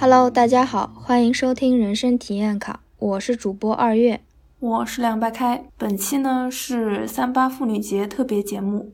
[0.00, 4.20] Hello，大家好，欢迎收听人生体验卡，我是主播二月，
[4.58, 5.64] 我是凉白开。
[5.78, 8.92] 本期呢是三八妇女节特别节目，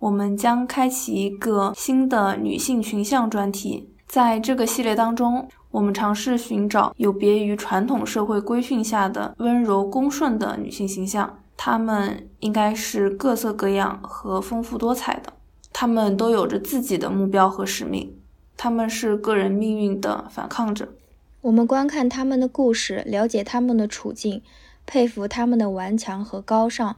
[0.00, 3.88] 我们将开启一个新的女性群像专题。
[4.06, 15.32] 在这个系列当中，我们尝试寻找有别于传统社会规训下的温柔恭顺的女性形象，她们应该是各色各样和丰富多彩的，
[15.72, 18.14] 她们都有着自己的目标和使命。
[18.56, 20.92] 他们是个人命运的反抗者。
[21.40, 24.42] 我们观看他们的故事，了解他们的处境，
[24.86, 26.96] 佩服他们的顽强和高尚，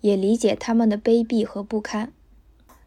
[0.00, 2.12] 也理解他们的卑鄙和不堪。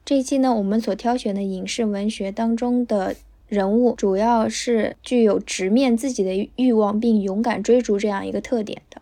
[0.06, 3.16] 这一期呢，我们所挑选的影视文学当中的
[3.48, 9.02] 人物，主要是具有直面自己的欲望并勇敢追逐这样一个特点的。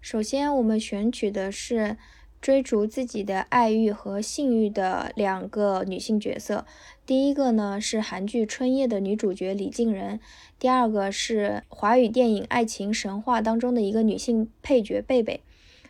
[0.00, 1.96] 首先，我们选取的是。
[2.40, 6.66] 追逐自己的爱欲和性欲的两个女性角色，
[7.06, 10.18] 第一个呢是韩剧《春夜》的女主角李静仁，
[10.58, 15.42] 第二个是华语电影《爱情神话》当中的一个女性配角贝贝。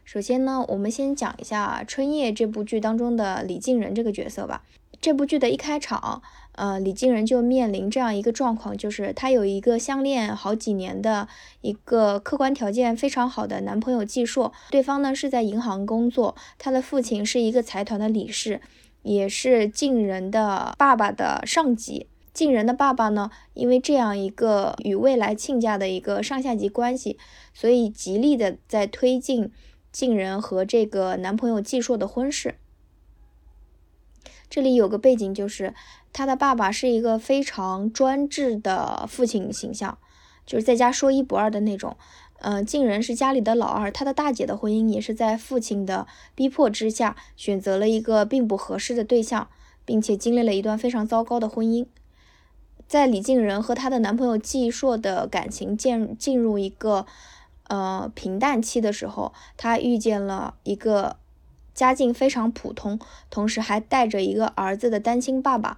[0.05, 4.65] 首先呢，我们先讲一下《春夜》这部剧当中的李静仁这个角色吧。
[5.01, 6.21] 这部剧的一开场，
[6.53, 11.29] 呃，李静仁就面临这样一个状况，就是她有一个相恋好几年的
[11.61, 18.61] 一个客观条件非常好的男朋友季硕，对方呢是在银行工作，他的父亲是一个财团的理事，
[19.05, 22.09] 也是静仁的爸爸的上级。
[22.33, 27.17] 静仁的爸爸呢，因为这样一个与未来亲家的一个上下级关系，
[27.53, 29.53] 所以极力的在推进
[29.93, 32.57] 静人和这个男朋友季硕的婚事。
[34.51, 35.75] 这里有个背景，就是
[36.13, 39.99] 他的爸爸是一个非常专制的父亲形象，
[40.47, 41.97] 就是在家说一不二的那种。
[42.41, 49.49] 嗯，静仁是家里的老二，他的大姐的婚姻也是在父亲的逼迫之下选择了一个并不合适的对象，
[49.85, 51.87] 并且经历了一段非常糟糕的婚姻。
[52.87, 57.07] 在李静仁和她的男朋友季硕的感情进进入一个
[57.69, 61.17] 呃平淡期的时候，她遇见了一个。
[61.73, 65.77] 家境非常普通，同时还带着一个儿子的单亲爸爸，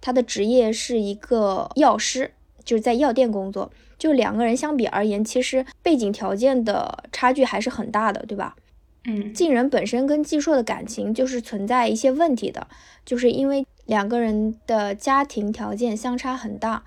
[0.00, 2.32] 他的职业是一个药师，
[2.64, 3.70] 就是在药店工作。
[3.98, 8.56] 就两个人相比而言，其实背景条件的差距还是很大的，对吧？
[9.04, 12.66] 嗯，晋人本身跟季硕的感情就是存在一些问题的，
[13.04, 16.84] 就是因为两个人的家庭条件相差很大，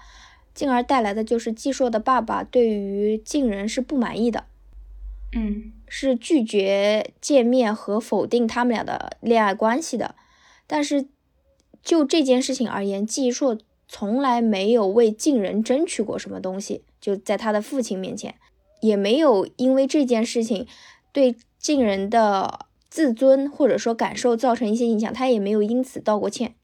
[0.54, 4.46] 进而带来的就是季硕的爸爸对于晋人是不满意的。
[5.34, 5.72] 嗯。
[5.88, 10.16] 是拒绝见面和否定他们俩的恋爱关系的，
[10.66, 11.06] 但是
[11.84, 13.56] 就这件事情而言，季硕
[13.88, 18.36] 从来没有为晋人争取过什么东西，就在他的父亲面前，
[18.82, 20.68] 也没有因为这件事情
[21.12, 26.56] 对晋人的自尊或者说感受造成一些影响，他也没有因此道过歉。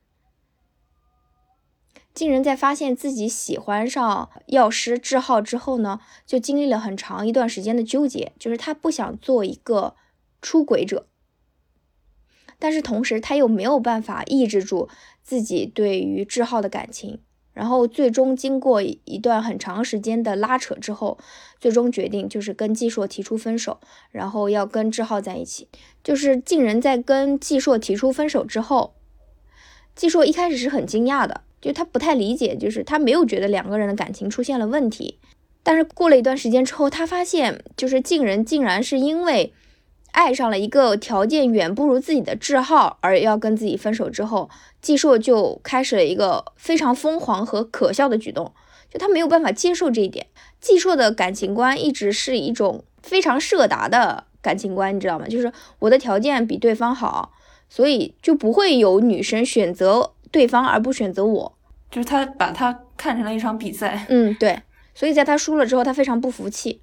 [2.14, 9.96] 晋人在发现自己喜欢上药师智浩之后呢，就经历了很长一段时间的纠结，就是他不想做一个
[10.42, 11.08] 出轨者，
[12.60, 14.90] 但是同时他又没有办法抑制住
[15.24, 17.20] 自己对于志浩的感情，
[17.54, 21.18] 然后最终经过一段很长时间的拉扯之后，
[21.59, 23.80] 最终决定就是跟季硕提出分手，
[24.12, 25.68] 然后要跟志浩在一起。
[26.04, 28.94] 就是晋人在跟季硕提出分手之后，
[29.96, 31.42] 季硕一开始是很惊讶的。
[31.62, 35.20] 就他不太理解，就是他没有觉得两个人的感情出现了问题，
[35.62, 39.54] 但是过了一段时间之后，他发现就是晋人竟然是因为
[40.12, 44.50] 爱上了一个条件远不如自己的志浩而要跟自己分手之后，
[44.82, 48.54] 季硕就开始了一个非常疯狂和可笑的举动，
[48.90, 50.28] 就他没有办法接受这一点。
[50.60, 55.28] 季硕的感情观一直是一种非常设达的感情观，你知道吗？
[55.28, 57.34] 就是我的条件比对方好，
[57.70, 60.14] 所以就不会有女生选择。
[60.32, 61.58] 对方而不选择我，
[61.90, 64.06] 就是他把他看成了一场比赛。
[64.08, 64.62] 嗯，对。
[64.96, 66.80] 所以在他输了之后，他非常不服气，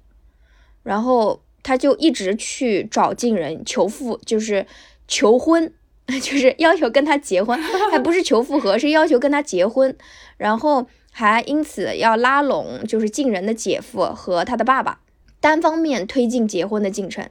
[0.83, 4.65] 然后他就一直去找晋人求复，就是
[5.07, 5.71] 求婚，
[6.07, 7.59] 就是要求跟他结婚，
[7.91, 9.95] 还不是求复合，是要求跟他结婚。
[10.37, 15.01] 然后还因此要拉拢就是晋人的姐夫和他的爸爸，
[15.39, 17.29] 单方面推进结婚的进程。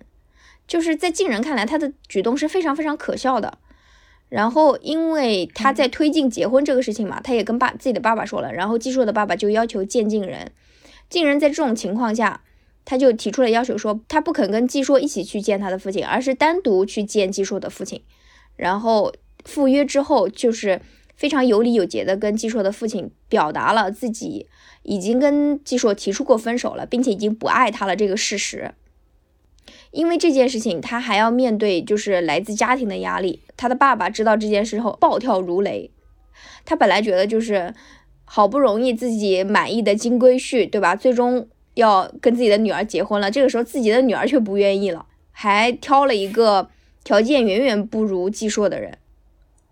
[0.66, 3.56] 就是在晋人看来，他的举动是非常非常可笑的。
[4.28, 8.52] 然后，因为他在推进结婚这个事情嘛，他也跟爸自己的爸爸说了。
[8.52, 10.52] 然后，季硕的爸爸就要求见晋人。
[11.08, 12.42] 晋人在这种情况下，
[12.88, 18.00] 他就提出了要求，说他不肯跟季硕一起去见他的父亲，而是单独去见季硕的父亲。
[18.56, 19.12] 然后
[19.44, 20.80] 赴约之后，就是
[21.14, 24.46] 非常有理有节的跟季硕的父亲表达了自己
[24.84, 28.72] 已经跟季硕提出过分手了，并且已经不爱他了这个事实。
[29.90, 33.42] 因为这件事情，他还要面对就是来自家庭的压力。
[33.58, 35.90] 他的爸爸知道这件事后暴跳如雷。
[36.64, 37.74] 他本来觉得就是，
[38.24, 40.96] 好不容易自己满意的金龟婿，对吧？
[40.96, 41.46] 最终
[41.78, 46.68] 要跟自己的女儿结婚了，这个时候自己的女儿却不愿意了，还挑了一个
[47.04, 48.98] 条件远远不如季硕的人。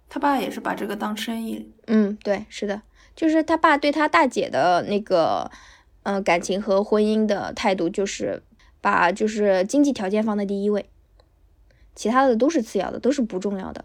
[0.08, 1.68] 他爸也是把这个当生意。
[1.86, 2.82] 嗯，对，是的，
[3.14, 5.50] 就是他爸对他大姐的那个，
[6.04, 8.42] 嗯，感情和婚姻的态度，就是
[8.80, 10.88] 把就是经济条件放在第一位，
[11.94, 13.84] 其他的都是次要的，都是不重要的。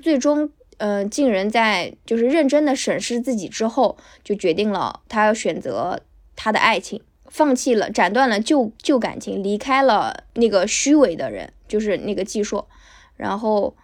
[0.00, 0.50] 最终。
[0.82, 6.00] 嗯，晋人在就是认真的审视自己之后，就决定了他要选择
[6.34, 12.68] 他的爱情，放弃了，斩断了旧旧感情，离开了那个虚伪的人，就是那个季硕，
[13.16, 13.74] 然后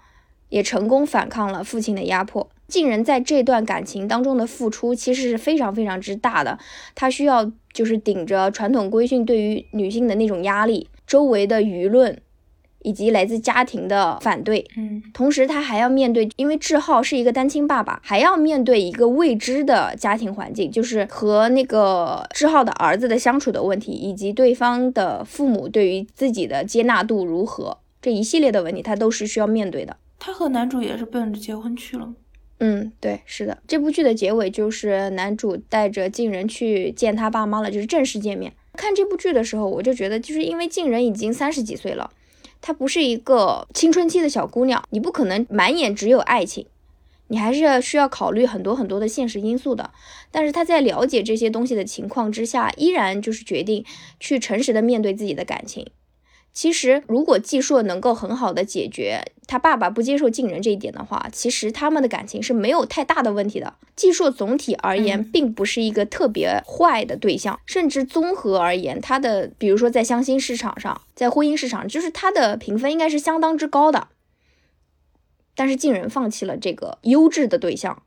[0.50, 2.50] 也成功反抗了父亲的压迫。
[2.68, 6.58] 晋人在这段感情当中的付出其实是非常非常之大的，
[6.96, 12.20] 他需要就是顶着传统规训对于女性的那种压力，周围的舆论。
[12.86, 29.96] 以及来自家庭的反对，嗯，同时他还要面对，因为志浩是一个单亲爸爸，还要面对一个未知的家庭环境，就是和那个志浩的儿子的相处的问题，以及对方的父母对于自己的接纳度如何，这一系列的问题，他都是需要面对的。
[30.20, 32.14] 他和男主也是奔着结婚去了。
[32.60, 38.52] 嗯，对，是的，这部剧的结尾就是男主带着静人去见他爸妈了，就是正式见面。
[38.74, 42.10] 看这部剧的时候，我就觉得，就是因为静人已经三十几岁了。
[42.60, 46.66] 她不是一个青春期的小姑娘，你不可能满眼只有爱情，
[47.28, 49.90] 你还是要需要考虑很多很多的现实因素的。
[50.30, 53.84] 但是她在了解这些东西的情况之下，依然就是决定
[54.18, 55.86] 去诚实的面对自己的感情。
[56.56, 63.74] 其实，如果季硕能够很好的解决他爸爸不接受晋人这一点的话，其实他们的感情是没有太大的问题的。
[63.94, 74.08] 季硕总体而言并不是一个特别坏的对象，甚至综合而言，他的比如说在相亲市场上，在婚姻市场，就是他的评分应该是相当之高的。
[75.54, 78.02] 但是晋人放弃了这个优质的对象，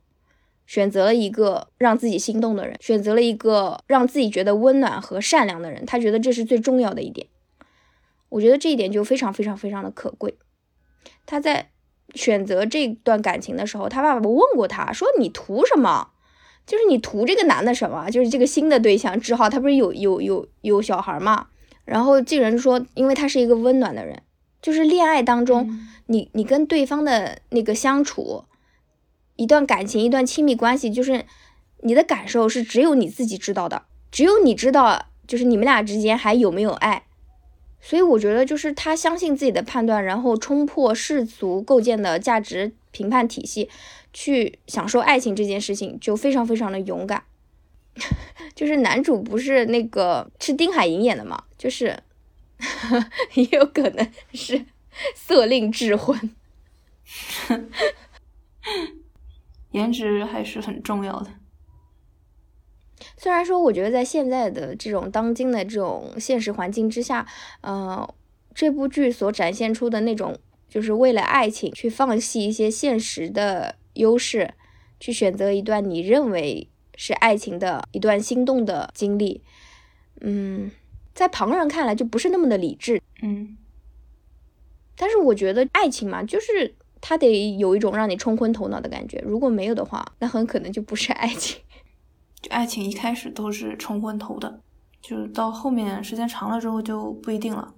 [0.66, 7.28] 选择了一个让自己心动的人，选择了一个让自己觉得温暖和善良的人，他觉得这是最重要的一点。
[8.30, 10.38] 我觉得这一点就非常非常非常的可贵。
[11.26, 11.70] 他在
[12.14, 16.10] 选择这段感情的时候，他爸爸问过他说：“你图什么？
[16.66, 18.10] 就是你图这个男的什么？
[18.10, 21.48] 就是这个新的对象志浩，他不是有有有有小孩嘛？”
[21.84, 24.22] 然后这人说：“因为他是一个温暖的人，
[24.62, 28.44] 就是恋爱当中，你你跟对方的那个相处，
[29.36, 31.24] 一段感情，一段亲密关系，就是
[31.80, 37.06] 你的感受是只有你自己知道的，只有你知道，就是你们俩之间还有没有爱。”
[37.80, 43.68] 所以我觉得，就是他相信自己的判断，然后冲破世俗构建的价值评判体系，
[44.12, 47.24] 去享受爱情这件事情，就非常非常的勇敢。
[48.54, 51.98] 就是男主不是那个是丁海寅演的嘛，就是
[53.34, 54.64] 也有可能是
[55.14, 56.30] 色令智昏，
[59.72, 61.30] 颜值还是很重要的。
[63.22, 67.26] 虽然说，我觉得在现在的这种当今的这种现实环境之下，
[67.60, 68.14] 呃，
[68.54, 70.34] 这部剧所展现出的那种，
[70.70, 74.54] 就是为了爱情去放弃一些现实的优势，
[74.98, 79.42] 去选择一段你认为是爱情的一段心动的经历，
[80.22, 80.70] 嗯，
[81.12, 83.58] 在旁人看来就不是那么的理智，嗯。
[84.96, 91.60] 但是我觉得爱情嘛，就是它得有一种让你冲昏头脑的感觉，如果没有的话，那很可能就不是爱情。
[92.42, 94.60] 就爱情一开始都是冲昏头的，
[95.00, 97.74] 就是到后面时间长了之后就不一定了。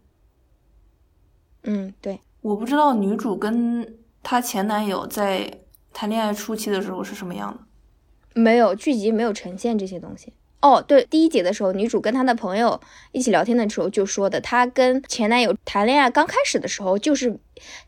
[1.64, 5.60] 嗯，对，我不知道女主跟她前男友在
[5.92, 10.32] 谈恋爱初期的时候是什么样的，没有剧集没有呈现这些东西。
[10.60, 17.36] 哦，对，第一节的时候，女主跟她的朋友一起聊天的时候就说的，她跟前男友谈恋爱刚开始的时候就是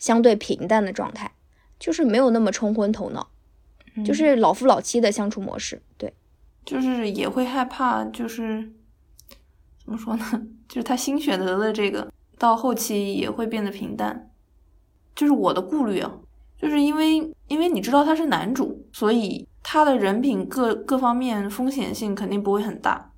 [0.00, 1.30] 相对平淡的状态，
[1.78, 3.28] 就是没有那么冲昏头脑，
[4.04, 6.12] 就是老夫老妻的相处模式，对。
[6.64, 8.72] 就是也会害怕，就是
[9.82, 10.24] 怎么说呢？
[10.68, 14.30] 就是他新选择的这个，到后期也会变得平淡。
[15.14, 16.10] 就是我的顾虑啊，
[16.58, 23.12] 就是因为因为你知道他是男主，所以他的人品各各方面风险性肯定不会很大。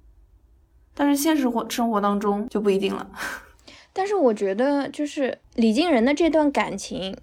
[0.94, 3.10] 但是现实活生活当中就不一定了。
[3.92, 7.16] 但是我觉得，就是李静仁的这段感情。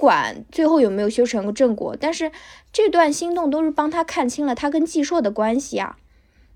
[0.00, 2.32] 不管最后有没有修成个正果，但是
[2.72, 5.98] 这段心动都是帮他看清了他跟季硕的关系啊，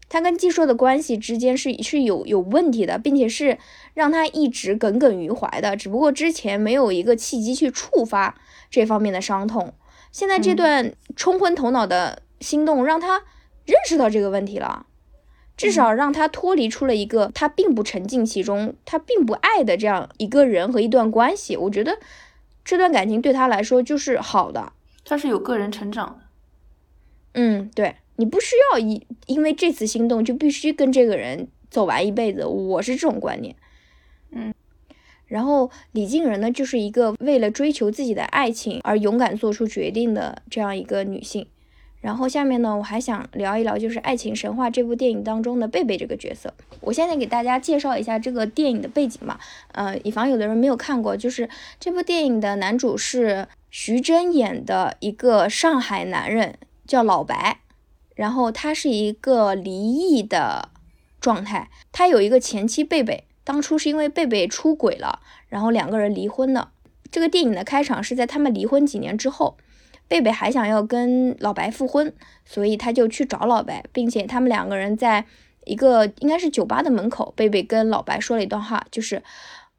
[0.08, 3.58] 他跟季硕的关系之间是是有有问题的，并且是
[3.92, 8.34] 让他一直耿耿于怀的，只不过之前没有一个契机去触发
[8.70, 9.74] 这方面的伤痛，
[10.10, 13.24] 现在这段冲昏头脑的心动让他
[13.66, 14.86] 认识到这个问题了，
[15.54, 21.98] 至少让他脱离出了一个他并不沉浸其中，他并不爱的这样一个人和一段关系，我觉得。
[22.64, 24.72] 这段感情对他来说就是好的，
[25.04, 26.24] 他是有个人成长的。
[27.34, 33.54] 嗯，对，你不需要因因为这次心动就必须跟这个人走完一辈子，我是这种观念。
[34.30, 34.54] 嗯，
[35.26, 41.46] 然后李静仁呢，就是一个为了追求自己的爱情而勇敢做出决定的这样一个女性。
[42.04, 46.52] 然后下面呢，我还想聊一聊，就是《爱情神话》这部电影当中的贝贝这个角色。
[46.82, 49.40] 我现在给大家介绍一下这个电影的背景嘛，
[49.72, 51.48] 呃，以防有的人没有看过，就是
[51.80, 57.60] 这部电影的男主是徐峥演的一个上海男人，叫老白。
[58.14, 60.68] 然后他是一个离异的
[61.22, 66.68] 状态，他有一个前妻贝贝，当初是因为贝贝出轨了，然后两个人离婚的。
[67.10, 69.56] 这个电影的开场是在他们离婚几年之后。
[70.06, 72.12] 贝贝还想要跟老白复婚，
[72.44, 75.24] 所以他就去找老白，并且他们两个人在
[75.64, 79.22] 一个应该是酒吧的门口，贝贝跟老白说了一段话，就是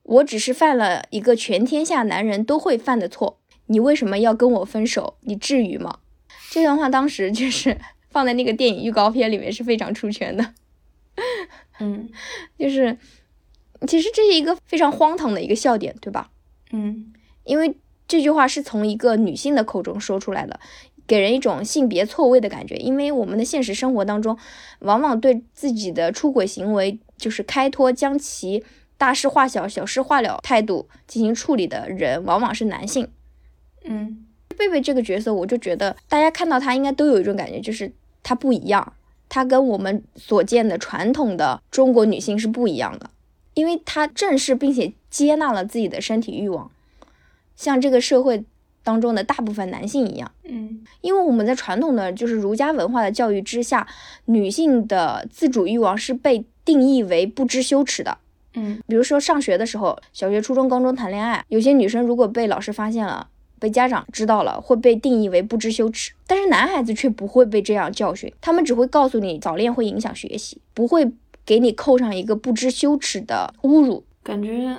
[0.04, 5.16] 我只是犯了一个全天下男人都会犯的错，你为什么要跟我分手？
[5.22, 6.00] 你至于吗？
[6.50, 7.78] 这段话当时就是
[8.10, 10.54] 放在那个电影预告片里面是非常出圈的，
[11.80, 12.10] 嗯，
[12.58, 12.98] 就是
[13.88, 16.32] 其实这是一个非常荒唐的一个笑点，对吧？
[16.72, 17.14] 嗯，
[17.44, 17.78] 因为。
[18.08, 20.60] 这句话是从一个女性的口中说出来的，
[21.08, 22.76] 给人一种性别错位的感觉。
[22.76, 24.38] 因为我们的现实生活当中，
[24.80, 28.64] 往往对自己的出轨行为就是开脱，将其
[28.98, 33.10] 大事化小、小事化了态度进行处理的人，往往是男性。
[33.84, 34.26] 嗯，
[34.58, 37.92] 贝贝这个角色，我就觉得大家看到他应该都有一种感觉，就是
[38.24, 38.94] 他不一样，
[39.28, 43.10] 他跟我们所见的传统的中国女性是不一样的，
[43.56, 46.72] 因为她正视并且接纳了自己的身体欲望。
[47.56, 48.44] 像这个社会
[48.84, 53.88] 当中的大部分男性一样，嗯，因为我们在传统的就是儒家文化的教育之下，
[54.26, 58.18] 女性的自主欲望是被定义为不知羞耻的，
[58.54, 63.28] 嗯，比如说上学的时候，小学、初中、高中谈恋爱，有些女生如果被老师发现了，
[63.60, 71.12] 被家长知道了，会被定义为不知羞耻，但是男孩子却不会被这样教训，他们只会告诉你早恋会影响学习，不会
[71.44, 74.78] 给你扣上一个不知羞耻的侮辱，感觉。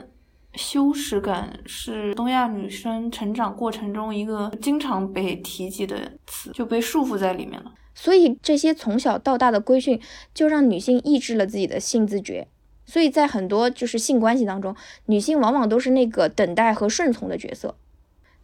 [0.57, 7.73] 羞耻感是东亚女生成长过程中一个经常被提及的词，就被束缚在里面了。
[7.95, 10.01] 所以这些从小到大的规训，
[10.35, 12.49] 就让女性抑制了自己的性自觉。
[12.85, 14.75] 所以在很多就是性关系当中，
[15.07, 17.77] 女性往往都是那个等待和顺从的角色。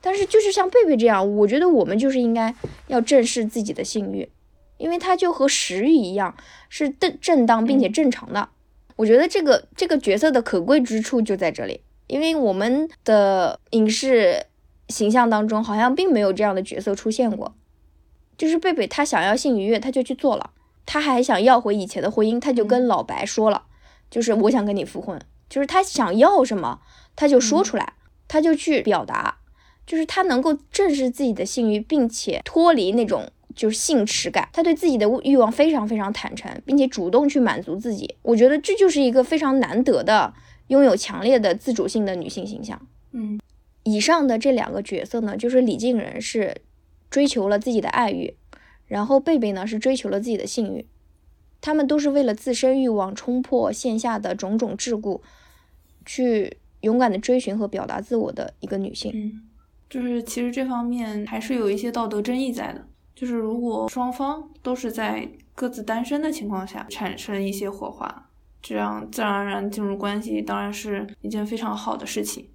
[0.01, 2.53] 但是就是像贝贝这样，我觉得我们就是应该
[2.89, 4.29] 要正视自己的性欲，
[4.79, 6.35] 因为它就和食欲一样，
[6.69, 8.49] 是正正当并且正常的。
[8.97, 11.83] 我觉得这个这个角色的可贵之处就在这里。
[12.13, 14.45] 因为我们的影视
[14.91, 17.55] 形象当中，好像并没有这样的角色出现过。
[18.37, 20.51] 就是贝贝，他想要性愉悦，他就去做了；
[20.85, 23.63] 他还想要回以前的婚姻，他就跟老白说了，
[24.11, 25.19] 就是我想跟你复婚。
[25.49, 26.81] 就是他想要什么，
[27.17, 27.95] 他就说出来，
[28.29, 29.39] 他就去表达，
[29.87, 33.27] 就是他能够正视自己的性欲，并且脱离那种
[33.57, 34.51] 就是性耻感。
[34.53, 38.17] 他对自己的欲望非常非常坦诚，并且主动去满足自己。
[38.21, 40.35] 我觉得这就是一个非常难得的。
[40.69, 42.81] 拥有强烈的自主性的女性形象。
[43.13, 43.39] 嗯，
[43.83, 46.57] 以上的这两个角色呢，就是李静仁是
[47.11, 48.35] 追求了自己的爱欲，
[48.87, 50.87] 然后贝贝呢是追求了自己的性欲。
[51.61, 55.21] 他们都是为了自身欲望冲破线下的种种桎梏，
[56.05, 59.13] 去勇敢的追寻和表达自我的一个女性。
[59.15, 59.43] 嗯，
[59.89, 62.87] 就是其实这方面还是有一些道德争议在的。
[63.15, 68.31] 就是如果双方都是在各自单身的情况下产生一些火花。
[68.63, 72.49] 这样自然而然进入关系，当然是一件非常好的事情。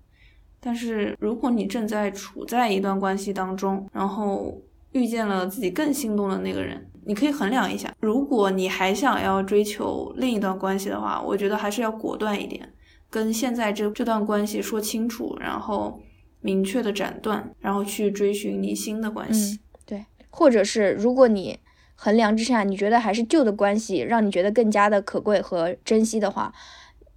[0.59, 4.59] 但是，如果你正在处在一段关系当中，然后
[4.93, 7.93] 遇见了自己更心动的那个人，你可以衡量一下。
[7.99, 12.73] 如果你还想要追求另一段关系的话，我觉得还是要果断一点，
[13.09, 16.01] 跟现在这这段关系说清楚，然后
[16.39, 19.59] 明确的斩断，然后去追寻你新的关系。
[19.85, 21.59] 对，或者是如果你。
[21.99, 26.53] 衡量之下，你觉得还是旧的关系让你觉得更加的可贵和珍惜的话，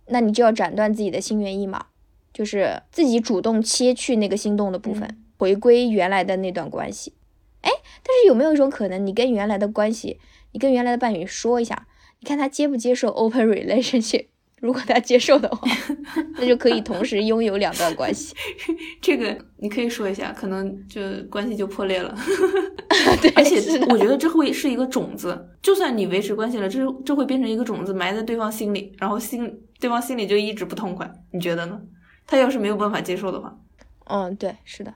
[0.07, 1.87] 那你就要斩断自己的心猿意马，
[2.33, 7.13] 就是自己主动切去那个心动的部分，回归原来的那段关系。
[7.61, 7.71] 哎，
[8.03, 10.19] 但是有没有一种可能，你跟原来的关系，
[10.53, 11.87] 你跟原来的伴侣说一下，
[12.21, 14.29] 你看他接不接受 open relationship？
[14.61, 15.69] 如果他接受的话，
[16.37, 18.35] 那就可以同时拥有两段关系。
[19.01, 21.01] 这个你可以说一下，可能就
[21.31, 22.15] 关系就破裂了。
[23.23, 31.11] 对，而且我觉得这会是一个种子，就算你维持关系了，这这会变成一个种子埋在对方心里，然后心对方心里就一直不痛快。
[31.33, 31.81] 你觉得呢？
[32.27, 33.57] 他要是没有办法接受的话，
[34.05, 34.95] 嗯，对，是的，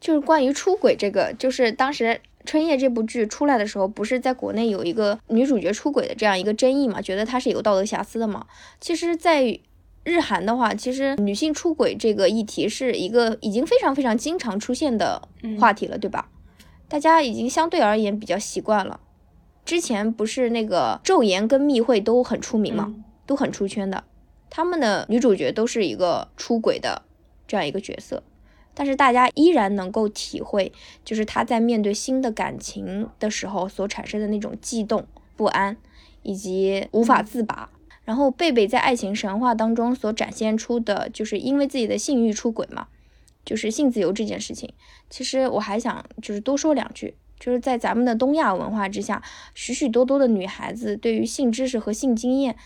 [0.00, 2.20] 就是关于出轨这个，就是当时。
[2.44, 7.00] 春夜这部剧出来的时候，不是在国内有一个女主角出轨的这样一个争议嘛？
[7.00, 8.46] 觉得她是有道德瑕疵的嘛？
[8.80, 9.58] 其实，在
[10.04, 15.26] 日韩的话，其实女性出轨这个议题是一个已经非常非常经常出现的
[15.58, 16.28] 话题了，对吧？
[16.88, 19.00] 大家已经相对而言比较习惯了。
[19.64, 24.04] 之前不是那个昼颜跟密会都很出名嘛，嗯都很出圈的，
[24.50, 27.00] 他们的女主角都是一个出轨的
[27.48, 28.22] 这样一个角色，
[28.74, 30.72] 但是大家依然能够体会，
[31.04, 35.76] 就是他在面对新的感情的时候所产生的那种悸动、不安
[36.22, 37.70] 以及无法自拔。
[38.04, 42.88] 然后贝贝在爱情神话当中所展现出的，就是因为自己的性欲出轨嘛，
[43.46, 44.70] 就是性自由这件事情。
[45.08, 49.22] 其实我还想就是多说两句，就是在咱们的东亚文化之下，
[49.54, 52.56] 许许多多的女孩子对于性知识和性经验，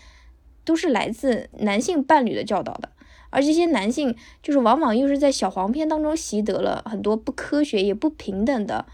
[0.65, 2.89] 都是来自男性伴侣的教导的，
[3.29, 8.85] 而这些男性就是往往又是在小黄片当中习得了很多不科学也不平等的，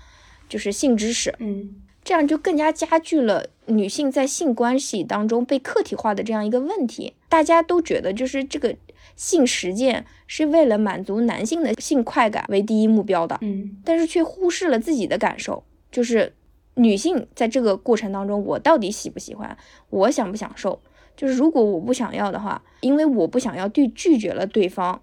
[0.50, 1.34] 就是性知识。
[1.39, 7.13] 嗯这样就更加加剧了女性在性关系当中被客体化的这样一个问题。
[7.27, 8.75] 大家都觉得就是这个
[9.15, 16.32] 性实践是为了满足男性的性快感为第一目标的，嗯但是却忽视了自己的感受，就是
[16.75, 19.58] 女性在这个过程当中，我到底喜不喜欢，
[19.89, 20.80] 我想不享受。
[21.15, 25.01] 就是如果我不想要的话，因为我不想要对拒绝了对方，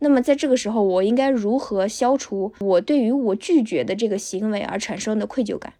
[0.00, 5.74] 那么在这个时候，我应该如何消除我对于我拒绝的这个行为而产生的愧疚感？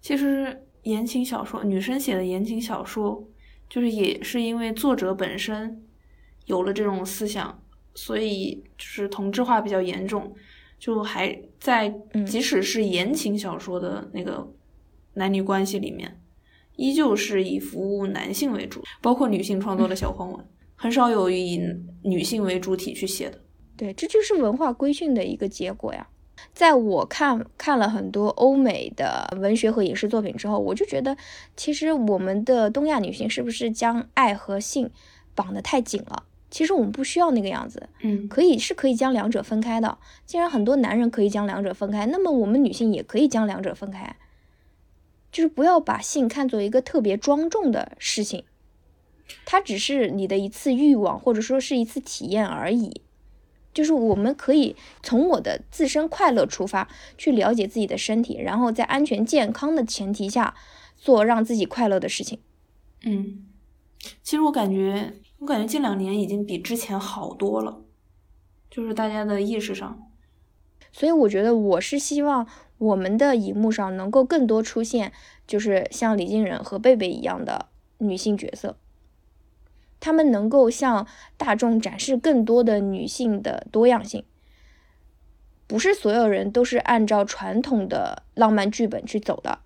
[0.00, 3.26] 其实言情小说，女生写的言情小说，
[3.68, 5.82] 就是也是因为作者本身
[6.46, 7.62] 有了这种思想，
[7.94, 10.34] 所以就是同质化比较严重，
[10.78, 14.52] 就还在嗯即使是言情小说的那个
[15.14, 16.20] 男女关系里面，
[16.76, 21.60] 依旧是以服务男性为主，包括女性创作的小黄文，很少有以
[22.02, 23.38] 女性为主体去写的。
[23.76, 26.06] 对，这就是文化规训的一个结果呀。
[26.52, 31.16] 在我看看了很多欧美的文学和影视作品之后，我就觉得，
[31.56, 34.90] 其实我们的东亚女性是不是将爱和性
[35.34, 36.24] 绑得太紧了？
[36.50, 39.96] 其实我们不需要那个样子，嗯可以是可以将两者分开的。
[40.26, 44.16] 既然很多男人可以将两者分开，那么我们女性也可以将两者分开。
[45.32, 48.44] 就是不要把性看作一个特别庄重的事情，
[49.44, 53.00] 它只是你的一次欲望，或者说是一次体验而已。
[53.72, 60.54] 就是我们可以从我的自身快乐出发，去了解自己的身体，然后在安全健康的前提下
[60.98, 62.38] 做让自己快乐的事情。
[63.02, 63.46] 嗯，
[64.22, 67.80] 其实我感觉，我感觉近两年已经比之前好多了，
[68.70, 70.10] 就是大家的意识上。
[70.92, 72.46] 所以我觉得我是希望
[72.82, 75.12] 我们的荧幕上能够更多出现，
[75.46, 77.66] 就是像李静仁和贝贝一样的
[77.98, 78.76] 女性角色，
[80.00, 84.24] 她们能够向大众展示更多的女性的多样性。
[85.68, 89.60] 不是所有人都是按照传统的浪漫剧本去走的，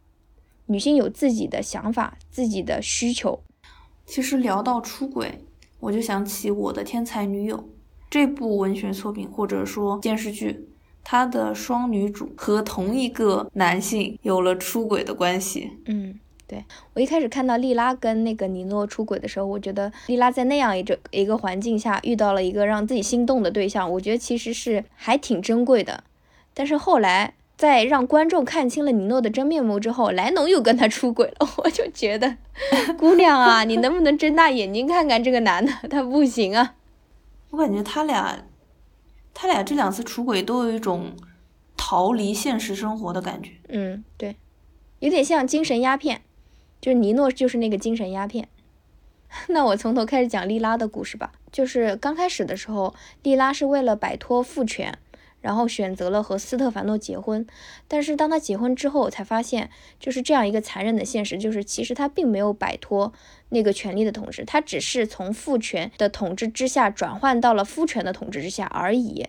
[0.66, 3.42] 女性有自己的想法、自己的需求。
[4.04, 5.40] 其实聊到出轨，
[5.80, 7.56] 我就想起《我的天才女友》
[8.10, 10.68] 这部文学作品或者说电视剧，
[11.08, 15.70] 它的双女主和同一个男性有了出轨的关系。
[15.84, 16.64] 嗯，对
[16.94, 26.02] 我一开始看到莉拉跟那个尼诺出轨的时候，我觉得莉拉在那样一种一个环境下遇到了一个让自己心动的对象，我觉得其实是还挺珍贵的。
[26.52, 32.36] 但是后来在让观众看清了尼诺的真面目之后，莱农又跟他出轨了， 我就觉得
[32.98, 35.72] 姑娘啊，你能不能睁大眼睛看看这个男的？
[35.88, 36.74] 他不行啊。
[37.50, 38.36] 我感觉他俩，
[39.38, 41.14] 他俩这两次出轨都有一种
[41.76, 43.50] 逃离现实生活的感觉。
[43.68, 44.36] 嗯，对，
[45.00, 46.22] 有点像精神鸦片，
[46.80, 48.48] 就是尼诺就是那个精神鸦片。
[49.48, 51.32] 那我从头开始讲莉拉的故事吧。
[51.52, 54.98] 就是刚开始的时候，莉拉是为了摆脱父权，
[55.46, 57.46] 然后选择了和斯特凡诺结婚。
[57.86, 63.12] 但是当他结婚之后，才发现就是这样一个残忍的现实，就是其实他并没有摆脱
[63.50, 69.28] 那个权力的统治，他只是从父权的统治之下转换到了夫权的统治之下而已。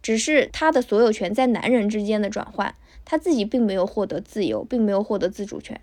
[0.00, 5.78] 只是他的所有权在男人之间的转换，他自己并没有获得自由，并没有获得自主权，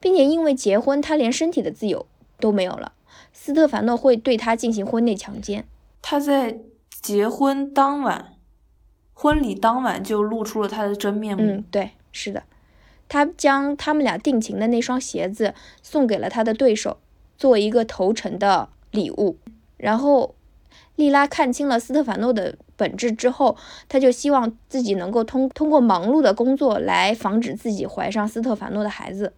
[0.00, 2.06] 并且因为结婚，他连身体的自由
[2.40, 2.94] 都没有了。
[3.34, 5.66] 斯特凡诺会对他进行婚内强奸。
[6.00, 6.58] 他在
[7.06, 8.32] 结婚当晚，
[9.14, 11.44] 婚礼当晚就露出了他的真面目。
[11.44, 12.42] 嗯，对，是的，
[13.08, 16.98] 他将他们俩定情的那双鞋子送给了他的对手，
[17.38, 19.38] 作为一个投诚的礼物。
[19.76, 20.34] 然后，
[20.96, 23.56] 莉拉看清了斯特凡诺的本质之后，
[23.88, 29.32] 他就希望自己能够通通过忙碌的工作来防止自己怀上斯特凡诺的孩子。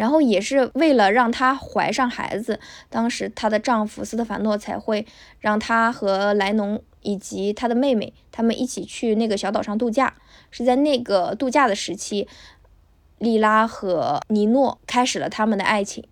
[0.00, 2.58] 然后也是为了让她怀上孩子，
[2.88, 5.06] 当时她的丈夫斯特凡诺才会
[5.40, 10.14] 让她和莱农以及她的妹妹他们一起去那个小岛上度假。
[10.50, 12.26] 是在那个度假的时期，
[13.18, 16.02] 莉拉和尼诺开始了他们的爱情。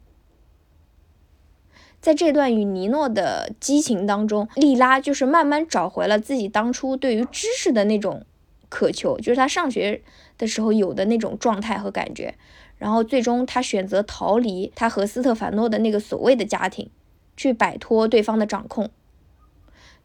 [1.98, 8.26] 在这段与尼诺的激情当中，莉拉就是慢慢找回了自己当初对于知识的那种
[8.68, 10.02] 渴求，就是她上学
[10.36, 12.34] 的时候有的那种状态和感觉。
[12.78, 16.88] 然后最终他选择逃离他和斯特凡诺的那个所谓的家庭，
[17.36, 18.88] 去摆脱对方的掌控。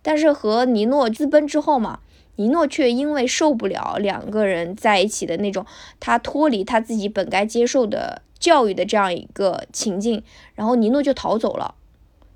[0.02, 2.00] 但是和尼诺私奔之后嘛，
[2.36, 5.66] 尼诺却因为受不了两个人在一起的那种
[6.00, 10.22] 他脱离他自己本该接受的教育的这样一个情境，
[10.56, 11.76] 然后尼诺就逃走了。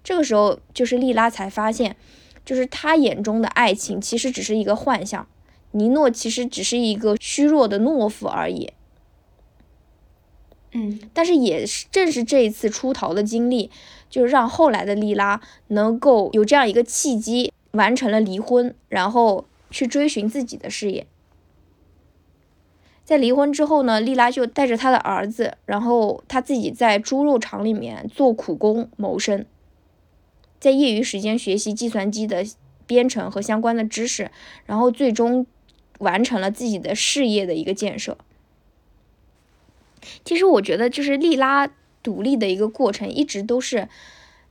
[0.03, 1.97] 这个时候，就是莉拉才发现，
[2.45, 5.27] 就是他眼中的爱情其实只是一个幻象，
[5.71, 8.71] 尼诺其实只是一个虚弱的懦夫而已。
[10.79, 13.71] 嗯，但是也是正是这一次出逃的经历，
[14.11, 21.07] 就是让后来的莉拉能够有这样一个契机，完成了离婚，然后去追寻自己的事业。
[23.03, 29.45] 在离婚之后呢，莉拉就带着她的儿子，然后她自己在猪肉厂里面做苦工谋生。
[30.59, 32.45] 在业余时间学习计算机的
[32.85, 34.29] 编程和相关的知识，
[34.67, 35.47] 然后最终
[35.97, 38.15] 完成了自己的事业的一个建设。
[40.23, 41.69] 其实我觉得，就是利拉
[42.03, 43.89] 独立的一个过程，一直都是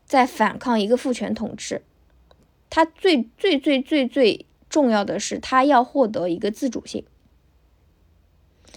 [0.05, 1.83] 在反抗一个父权统治。
[2.69, 7.05] 他最最最最最重要的是，他要获得一个自主性。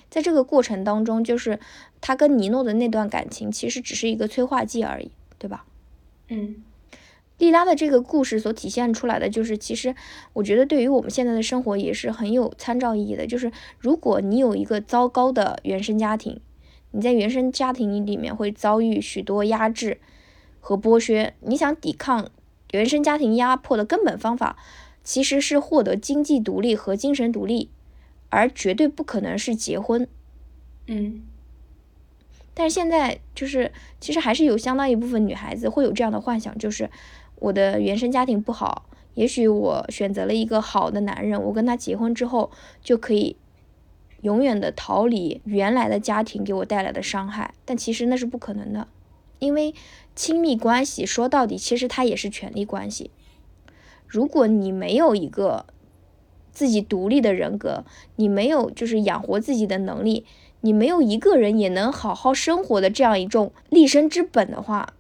[0.09, 1.59] 在这个过程当中，就是
[2.01, 5.65] 他跟尼诺的那段感情，其实只是一个催化剂而已，对吧？
[6.29, 6.63] 嗯。
[7.37, 9.95] 莉拉的这个故事所体现出来的，就是其实
[10.33, 13.25] 我觉得对于我们现在的生活也是很有参照意义的。
[13.25, 16.41] 就是如果你有一个糟糕的原生家庭，
[16.91, 19.99] 你在原生家庭里面会遭遇许多压制
[20.59, 22.29] 和剥削，你想抵抗
[22.71, 24.57] 原生家庭压迫的根本方法，
[25.03, 27.69] 其实是获得经济独立和精神独立，
[28.29, 30.07] 而绝对不可能是结婚。
[30.87, 31.21] 嗯。
[32.53, 36.89] 但是现在就是，其实还是有相当一部分女孩子会有这样的幻想，就是。
[37.41, 42.51] 我的原生家庭不好，也许我选择了一个好的男人，我跟他结婚之后
[42.83, 43.37] 就可以
[44.21, 48.87] 永远的逃离原来的家庭给我带来的伤害，但其实那是不可能的，
[49.39, 49.73] 因为
[50.15, 53.11] 亲密关系说到底其实它也是权力关系。
[54.07, 55.65] 如果你没有一个
[56.51, 60.25] 自己独立的人格，你没有就是养活自己的能力，
[60.61, 64.93] 你没有一个人也能好好生活的这样一种立身之本的话。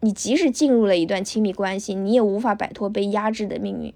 [0.00, 3.94] 你即使进入了一段亲密关系，你也无法摆脱被压制的命运。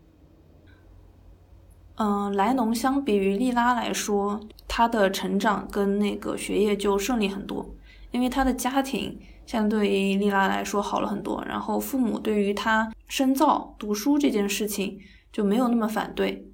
[1.99, 7.69] 嗯，莱农相比于莉拉来说，他的成长跟那个学业就顺利很多，
[8.13, 15.01] 因为他的家庭相对于莉拉来说好了很多，然后父母对于他深造读书这件事情
[15.33, 16.47] 就没有那么反对。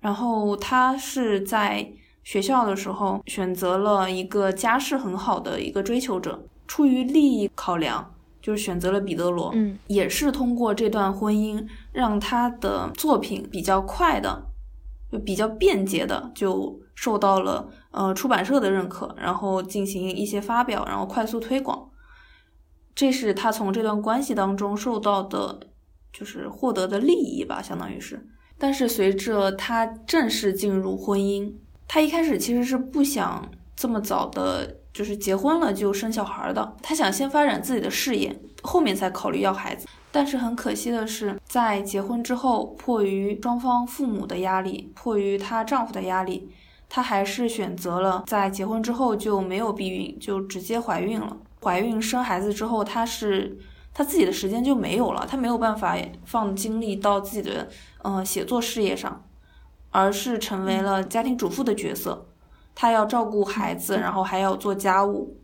[0.00, 1.90] 然后他是在
[2.22, 8.12] 学校的时候选择了一个家世很好的一个追求者，出于利益考量。
[8.46, 14.40] 就是选择了彼得罗，嗯，也是通过这段婚姻，让他的作品比较快的，
[15.10, 21.90] 就比较便捷的，就受到了呃出版社的认可，然后进行一些发表，然后快速推广。
[22.94, 25.58] 这是他从这段关系当中受到的，
[26.12, 28.28] 就是获得的利益吧，相当于是。
[28.56, 31.52] 但是随着他正式进入婚姻，
[31.88, 34.76] 他一开始其实是不想这么早的。
[34.96, 39.86] 就是结婚了就生小孩的，她想先发展自己的事业，后面才考虑要孩子。
[40.10, 46.50] 但是很可惜的是，在结婚之后，迫于双方父母的压力，迫于她丈夫的压力，
[46.88, 51.36] 她还是选择了在结婚之后就没有避孕，就直接怀孕了。
[51.62, 53.58] 怀孕生孩子之后，她是
[53.92, 57.68] 她自己的时间就没有了，她没有办法放精力到自己的
[58.02, 59.22] 呃写作事业上，
[59.90, 62.28] 而是成为了家庭主妇的角色。
[62.76, 65.36] 她要照顾孩子，然后还要做家务。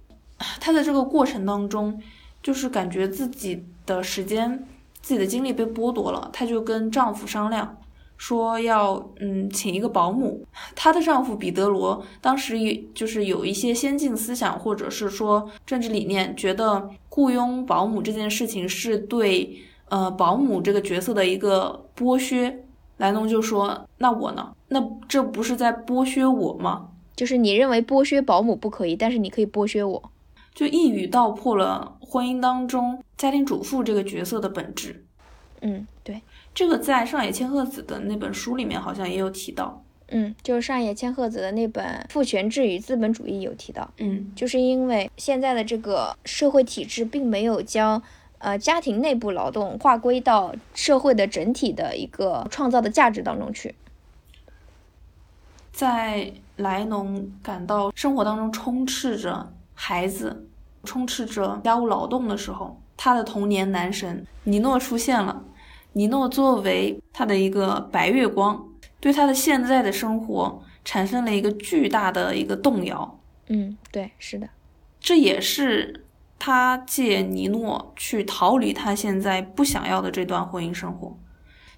[0.61, 2.01] 她在这个过程当中，
[2.43, 4.65] 就是感觉自己的时间、
[5.01, 6.29] 自己的精力被剥夺了。
[6.33, 7.77] 她就跟丈夫商量，
[8.17, 10.45] 说要嗯请一个保姆。
[10.75, 22.65] 她的丈夫彼得罗当时也就是有一些先进思想，或者是说政治理念，觉得雇佣保姆这件事情是对呃保姆这个角色的一个剥削。
[22.99, 24.55] 莱农就说：“那我呢？
[24.69, 30.11] 那这不是在剥削我吗？”就是你认为剥削保姆不可以，但是你可以剥削我，
[30.55, 35.05] 就一语道破了婚姻当中家庭主妇这个角色的本质。
[35.61, 36.21] 嗯，对，
[36.55, 39.83] 这个在上野千鹤子的那本书里面好像也有提到。
[40.09, 43.89] 嗯，就是上野千鹤子的那本《父权制与资本主义》有提到。
[43.99, 48.03] 嗯，就是因为现在的这个社会体制并没有将
[48.39, 53.75] 呃家庭内部劳动划归到社会的整体的一个创造的价值当中去。
[55.71, 60.49] 在莱农感到生活当中充斥着孩子、
[60.85, 65.45] 充斥着家务劳动的时候，他的童年男神尼诺出现了。
[65.95, 68.67] 尼诺作为他的一个白月光，
[68.99, 73.19] 对他的现在的生活产生了一个巨大的一个动摇。
[73.49, 74.49] 嗯，对，是的，
[74.99, 76.07] 这也是
[76.39, 81.15] 他借尼诺去逃离他现在不想要的这段婚姻生活。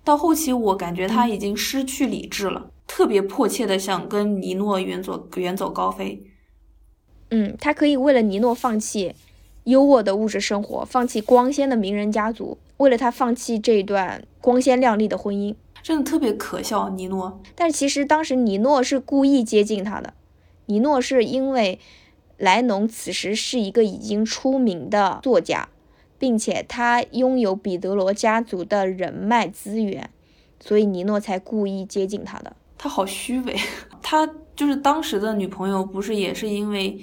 [0.04, 6.22] 到后期，我感觉他已经失去理智了，特别迫切的想跟尼诺远走远走高飞。
[7.30, 9.14] 嗯，他可以为了尼诺放弃
[9.64, 16.90] 优渥的物质生活，放弃光鲜的名人家族，为了他放弃这一段光鲜亮丽的婚姻，真的特别可笑。
[16.90, 20.14] 尼诺，但其实当时尼诺是故意接近他的。
[20.66, 21.80] 尼诺是因为
[22.36, 25.68] 莱农此时是一个已经出名的作家，
[26.18, 30.10] 并且他拥有彼得罗家族的人脉资源，
[30.60, 32.54] 所以尼诺才故意接近他的。
[32.76, 33.56] 他好虚伪，
[34.02, 36.98] 他就是当时的女朋友，不是也是因为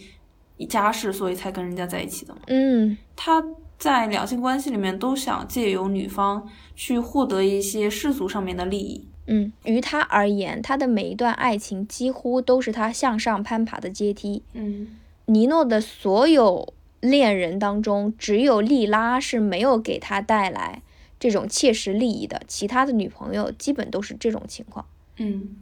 [0.70, 2.42] 家世，所以才跟人家在一起的吗？
[2.48, 3.44] 嗯，他
[3.78, 9.08] 在两性关系里面都想借由女方去获得一些世俗上面的利益。
[9.28, 14.44] 嗯，于他而言，他的每一段爱情几乎都是他向上攀爬的阶梯。
[14.54, 20.82] 嗯，尼诺的所有恋人当中，只有莉拉是没有给他带来
[21.20, 24.86] 这种切实利益的，其他的女朋友基本都是这种情况。
[25.18, 25.56] 嗯，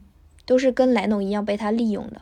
[0.45, 2.21] 都是跟莱农一样被他利用的。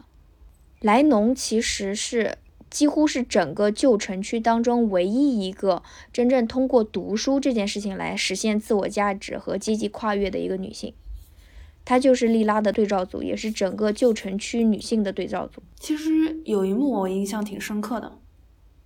[0.82, 2.38] 莱农其实是
[2.70, 10.94] 几乎是整个旧城区当中唯一一个真正通过读书这件事情来实现自我价值和阶级跨越的一个女性。
[11.86, 15.64] 她就是莉拉的对照组，也是整个旧城区女性的对照组。
[15.80, 18.20] 其实有一幕我印象挺深刻的，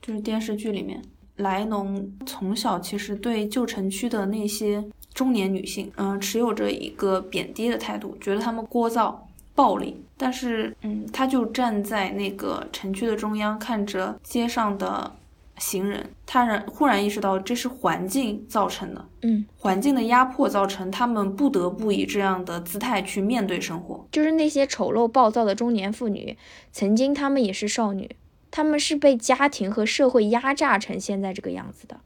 [0.02, 1.02] 就是电视剧里面
[1.38, 9.16] 莱农从小其实对旧城区的那些中年女性，嗯，持有着一个贬低的态度，觉得她们聒噪、
[9.54, 10.04] 暴力。
[10.18, 15.12] 但是，嗯，她就站在那个城区的中央，看着街上的
[15.58, 24.04] 行人，他然忽然意识到这是环境造成的，嗯，环境的压迫造成他们不得不以这样的姿态去面对生活。
[24.12, 26.36] 就是那些丑陋暴躁的中年妇女，
[26.72, 28.10] 曾经她们也是少女，
[28.50, 32.00] 她们是被家庭和社会压榨成现在这个样子的。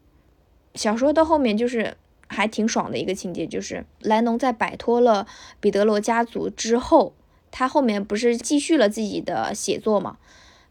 [0.73, 1.95] 小说到后面就是
[2.27, 5.27] 还挺爽的一个情节，就是莱农在摆脱了
[5.59, 7.13] 彼得罗家族之后。
[7.57, 10.17] 他后面不是继续了自己的写作嘛？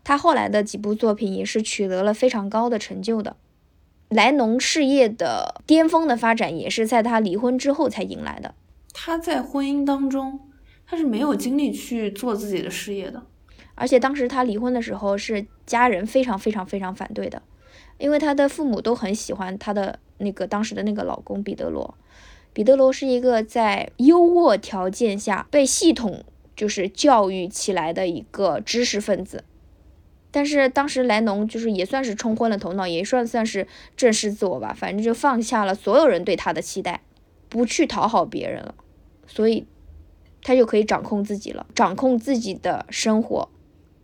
[0.03, 3.37] 他后来的几部作品也是取得了非常高的成就的。
[4.11, 8.55] 莱农事业的巅峰的发展也是在他离婚之后才迎来的。
[8.93, 10.39] 他在婚姻当中，
[10.87, 13.23] 他是没有精力去做自己的事业的。
[13.75, 17.41] 而且当时他离婚的时候，是家人非常非常非常反对的，
[17.99, 21.95] 因为他的父母都很喜欢他的那个当时的那个老公彼得罗。
[22.53, 26.25] 彼得罗是一个在优渥条件下被系统。
[26.57, 29.43] 就是教育起来的一个知识分子，
[30.31, 34.73] 但是当时莱农就是也算是冲昏了头脑，也算算是正视自我吧。
[34.73, 37.01] 反正就放下了所有人对他的期待，
[37.49, 38.77] 不去讨好别人了，
[39.27, 39.67] 所以
[40.43, 43.49] 他就可以掌控自己了，掌控自己的生活，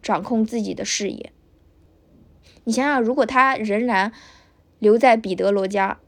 [0.03, 1.33] 掌控自己的事业。
[2.71, 4.13] 你想想，如果他仍然
[4.79, 5.99] 留在彼得罗家，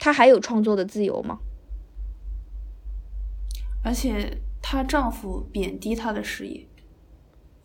[0.00, 1.38] 她还有创作的自由吗？
[3.84, 6.66] 而且她丈夫贬低她的事业，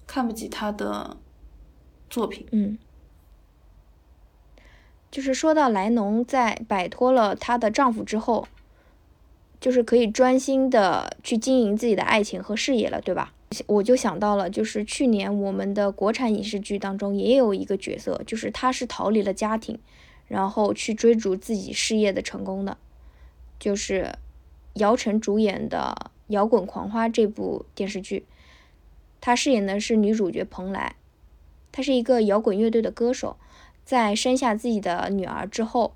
[0.06, 1.18] 看不起她的
[2.12, 2.46] 作品。
[2.52, 2.78] 嗯，
[5.10, 8.48] 就是说到莱农在摆脱了她的丈夫之后，
[9.60, 13.34] 就是可以专心的去经营自己的爱情和事业了，对吧？
[13.68, 19.80] 我就想到了，就是去年我们的国产影视剧当中也有一个角色，就是他是逃离了家庭，
[20.28, 22.78] 然后去追逐自己事业的成功的，
[23.60, 24.16] 就是。
[24.76, 28.26] 姚晨主演的《摇滚狂花》这部电视剧，
[29.20, 30.96] 她饰演的是女主角蓬莱。
[31.72, 33.36] 她是一个摇滚乐队的歌手，
[33.84, 35.96] 在生下自己的女儿之后，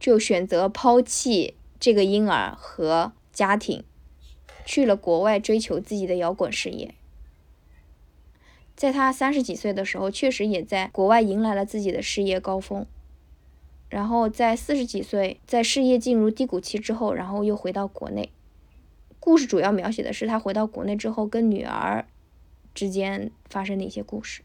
[0.00, 3.84] 就选择抛弃这个婴儿和家庭，
[4.64, 6.94] 去了国外追求自己的摇滚事业。
[8.76, 12.84] 在他三十几岁的时候，确实也在国外迎来了自己的事业高峰。
[13.88, 18.30] 然后在四十几岁，在事业进入低谷期之后，然后又回到国内。
[19.20, 22.04] 故事主要描写的是他回到国内之后跟女儿
[22.74, 24.42] 之间发生的一些故事。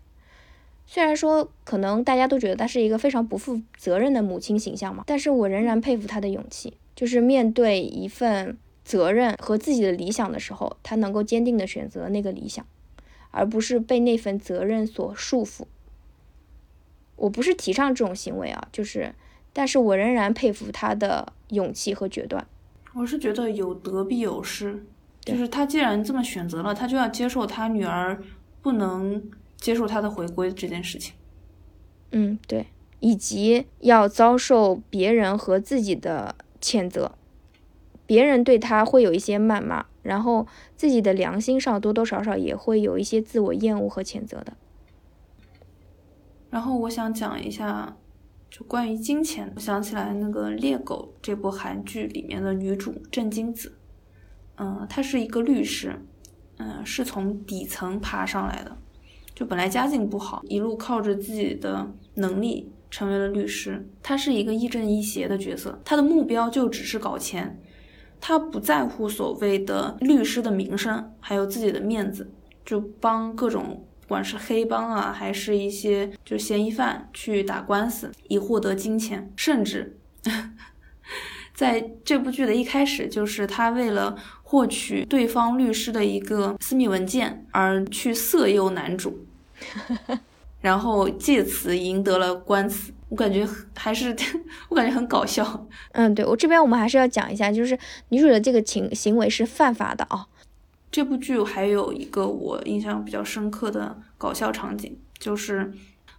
[0.86, 8.58] 虽然说可能大家都觉得他是一个非常不负责任的母亲形象嘛，但是我仍然佩服他的勇气，就是面对一份
[8.90, 12.66] 责任和自己的理想的时候，他能够坚定的选择那个理想，
[13.30, 15.66] 而不是被那份责任所束缚。
[17.18, 19.14] 我不是提倡这种行为啊，就是。
[19.52, 22.48] 但是我仍然佩服他的勇气和决断。
[22.94, 24.86] 我是觉得有得必有失，
[25.22, 28.22] 就是他既然这么选择了，他就要接受他女儿
[28.62, 29.22] 不能
[29.58, 31.14] 接受他的回归这件事情。
[32.12, 32.68] 嗯，对，
[33.00, 37.12] 以及要遭受别人和自己的谴责，
[38.10, 44.54] 别人对他会有一些谩骂，然后自己的良心上多多少少也会有一些自我厌恶和谴责的。
[46.50, 47.96] 然后我想讲一下，
[48.50, 53.78] 就关于金钱，我想起来那个《猎狗》这部韩剧里面的女主郑金子，
[54.58, 55.96] 嗯，她是一个律师，
[56.58, 58.76] 嗯，是从底层爬上来的，
[59.36, 63.88] 就本来家境不好，一路靠着自己的能力成为了律师。
[64.02, 67.62] 她是一个亦正亦邪的角色，她的目标就只是搞钱，
[68.22, 72.32] 他不在乎所谓的律师的名声，还有自己的面子，
[72.66, 73.86] 就帮各种。
[74.02, 80.00] 不管是黑帮啊，还是一些就嫌疑犯去打官司，以获得金钱，甚至
[81.54, 89.28] 在这部剧的一开始，就是他为了获取对方律师的一个私密文件而去色诱男主，
[90.60, 92.92] 然后借此赢得了官司。
[93.10, 94.16] 我感觉还是
[94.70, 95.68] 我感觉很搞笑。
[95.92, 97.78] 嗯，对我这边我们还是要讲一下，就是
[98.10, 100.28] 女主的这个情行为是犯法的啊。
[100.92, 105.72] 这部剧还有一个我印象比较深刻的搞笑场景，就是，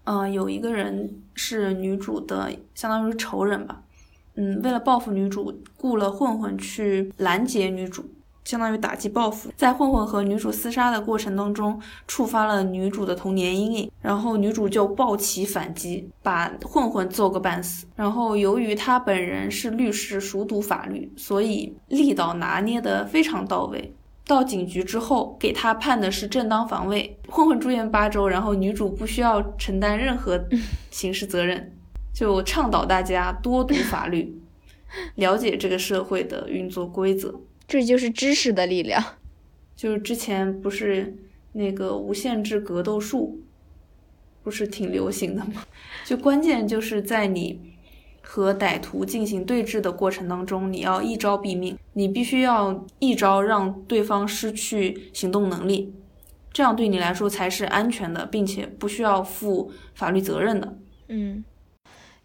[0.04, 3.82] 呃，有一个人是女主的相当于仇人吧，
[4.34, 8.04] 嗯，为了报复女主，雇了混混去拦截女主，
[8.50, 9.48] 相当于打击报复。
[9.56, 17.86] 在混混和女主厮杀的过程当中，触发了女主的童年阴影，然后女主就暴起反击，把混混揍个半死。
[17.94, 23.94] 然后由于她本人是律师，熟读法律，所以力道拿捏得非常到位。
[24.26, 30.44] 到警局之后，给他判的是正当防卫，混混住院八周，然后女主不需要承担任何
[30.90, 31.72] 刑事责任，
[32.12, 34.36] 就倡导大家多读法律，
[35.14, 37.40] 了解这个社会的运作规则。
[37.70, 39.02] 这就是知识的力量。
[39.76, 41.16] 就是之前不是
[41.52, 43.40] 那个无限制格斗术，
[44.42, 45.64] 不是挺流行的吗？
[46.04, 47.70] 就关键就是在你。
[48.22, 55.92] 和歹徒进行对峙的过程当中，你要一招毙命，你必须要一招让对方失去行动能力，
[56.52, 60.76] 这样对你来说才是安全的，并且不需要负法律责任的。
[61.08, 61.42] 嗯，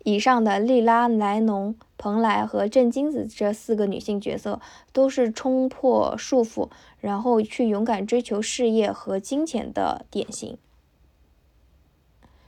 [0.03, 4.59] 以上的利拉、莱农、蓬莱和郑金子这四个女性角色，
[4.91, 10.57] 都是冲破束缚，然后去勇敢追求事业和金钱的典型。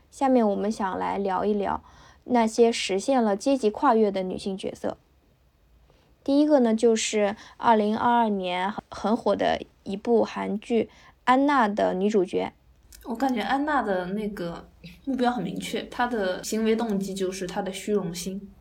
[0.10, 1.84] 下面我们想来聊一聊。
[2.30, 4.98] 那些实现了阶级跨越的女性角色，
[6.26, 10.84] 第一个呢，就是二零二二年很火的一部韩剧
[11.24, 12.52] 《安娜》的女主角。
[13.06, 14.68] 我感觉安娜的那个
[15.06, 18.52] 目标很明确，她的行为动机就是她的虚荣心。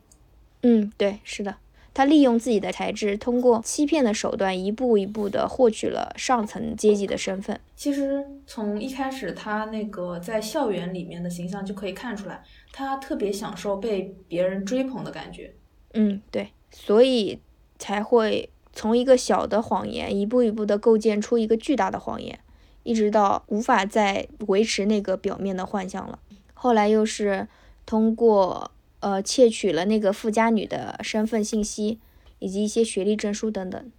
[0.68, 1.54] 嗯，对，是的。
[1.94, 7.58] 他利用自己的才智，通过欺骗的手段，一步一步地获取了上层阶级的身份。
[7.76, 15.54] 其实从一开始，他那个在校园里面的形象就可以看出来，他特别享受被别人追捧的感觉。
[15.94, 17.38] 嗯，对，所以
[17.78, 22.38] 才会从一个小的谎言，一步一步地构建出一个巨大的谎言，
[22.82, 26.18] 一直到无法再维持那个表面的幻象了。
[26.52, 27.46] 后来又是
[27.86, 28.72] 通过。
[29.06, 32.00] 呃，窃取了那个富家女的身份信息，
[32.40, 33.92] 以及一些学历证书等等，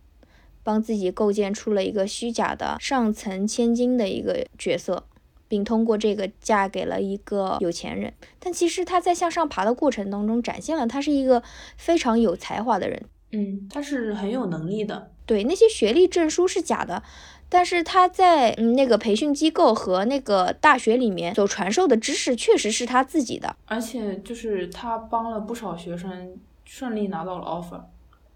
[0.63, 5.05] 帮自己构建出了一个虚假的上层千金的一个角色，
[5.47, 8.11] 并通过这个嫁给了一个有钱人。
[8.37, 11.41] 但其实她在向上爬的过程当中，展现了她是一个
[11.77, 13.05] 非常有才华的人。
[13.31, 15.13] 嗯，她是很有能力的。
[15.25, 17.01] 对，那些学历证书是假的。
[17.49, 27.81] 但是他在嗯那个培训机构和那个大学里面所传授的知识确实是他自己的，而且就是他帮了不少学生顺利拿到了 offer。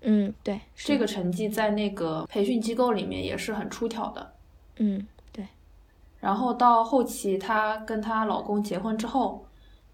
[0.01, 4.33] 嗯，对，这个成绩在那个培训机构里面也是很出挑的。
[4.77, 5.45] 嗯，对。
[6.19, 9.45] 然后到后期，她跟她老公结婚之后，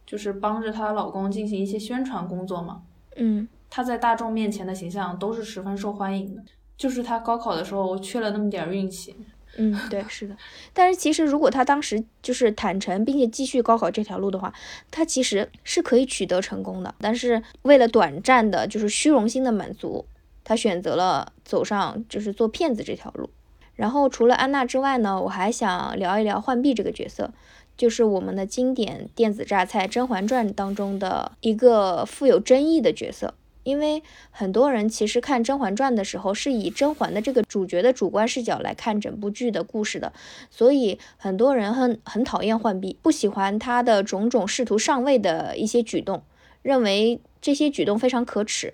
[0.05, 2.83] 就是帮着她老公进行一些宣传工作嘛。
[3.17, 6.41] 嗯，她在大众面前的形象都是十分受欢迎的。
[6.77, 9.15] 就是他高考的时候缺了那么点运气，
[9.57, 10.37] 嗯，对，是的。
[10.73, 14.53] 但是其实如果他当时就是坦诚，并且继续高考这条路的话，
[14.91, 16.93] 他其实是可以取得成功的。
[16.99, 20.05] 但是为了短暂的，就是虚荣心的满足，
[20.43, 23.29] 他选择了走上就是做骗子这条路。
[23.73, 27.31] 然后除了安娜之外呢，我还想聊一聊浣碧这个角色，
[27.75, 33.33] 就是我们的经典电子榨菜《甄嬛传》当中的一个富有争议的角色。
[33.67, 34.01] 因为
[34.31, 40.13] 很多人其实看《甄嬛传》的时候，是以甄嬛的这个主角的主观视角来看整部剧的故事的，
[40.49, 46.23] 所以很多人很很讨厌浣碧，不喜欢她的种种试图上位的一些举动，
[46.61, 48.73] 认为这些举动非常可耻。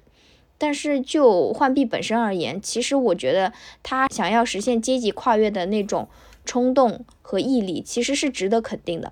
[0.59, 6.07] 但是就浣碧本身而言，其实我觉得她想要实现阶级跨越的那种
[6.45, 9.11] 冲动和毅力，其实是值得肯定的。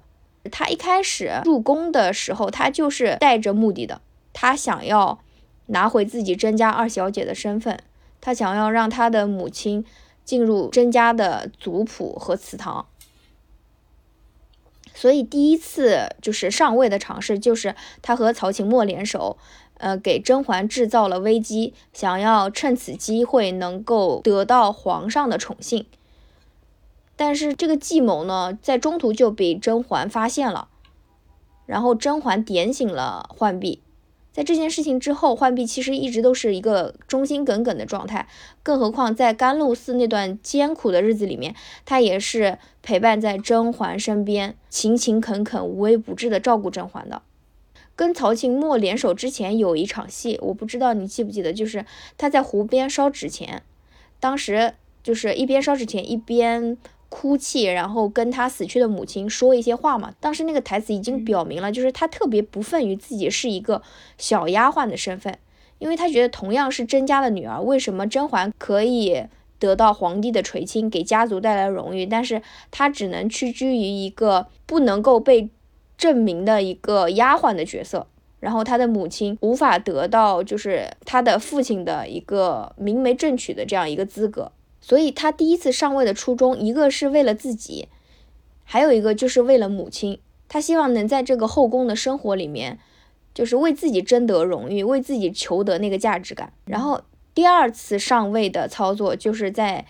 [0.51, 3.99] 她一开始入宫的时候，她就是带着目的的，
[4.31, 5.17] 她想要。
[5.71, 7.79] 拿回自己甄家二小姐的身份，
[8.19, 9.85] 他想要让他的母亲
[10.23, 12.85] 进入甄家的族谱和祠堂。
[14.93, 19.37] 所以第一次就是上位的尝试，就是他和曹琴墨联手，
[19.77, 25.85] 呃，给甄嬛制造了危机，想要趁此机会能够得到皇上的宠幸。
[27.15, 30.67] 但是这个计谋呢，在中途就被甄嬛发现了，
[31.65, 33.81] 然后甄嬛点醒了浣碧。
[34.31, 38.27] 在这件事情之后，浣碧其实一直都是一个忠心耿耿的状态，
[38.63, 41.53] 更何况在甘露寺那段艰苦的日子里面，
[41.85, 47.21] 他也是陪伴在甄嬛身边，勤勤恳恳、无微不至的照顾甄嬛的。
[47.95, 51.85] 跟曹琴墨联手之前有一场戏，我不知道你记不记得，就是
[52.17, 53.63] 他在湖边烧纸钱，
[54.21, 56.77] 当时就是一边烧纸钱一边。
[57.11, 60.13] 哭泣，然后跟他死去的母亲说一些话嘛。
[60.21, 63.81] 当时那个台词已经表明了，就是他特别不忿于自己是一个
[64.17, 65.37] 小丫鬟的身份，
[65.77, 69.25] 因为他觉得同样是甄家的女儿，为什么甄嬛可以
[69.59, 72.41] 得到皇帝的垂青，给家族带来荣誉，但是
[72.71, 75.49] 他只能屈居于一个不能够被
[75.97, 78.07] 证明的一个丫鬟的角色，
[78.39, 84.53] 然后他的母亲无法得到就是他的父亲的一个明媒正娶的这样一个资格。
[84.81, 87.87] 所以，他第一次上位的初衷，一个是为了自己，
[88.63, 90.19] 还有一个就是为了母亲。
[90.49, 92.79] 他希望能在这个后宫的生活里面，
[93.33, 96.51] 就是为自己争得荣誉，为自己求得那个价值感。
[96.65, 97.01] 然后，
[97.33, 99.85] 第二次上位的操作，就是在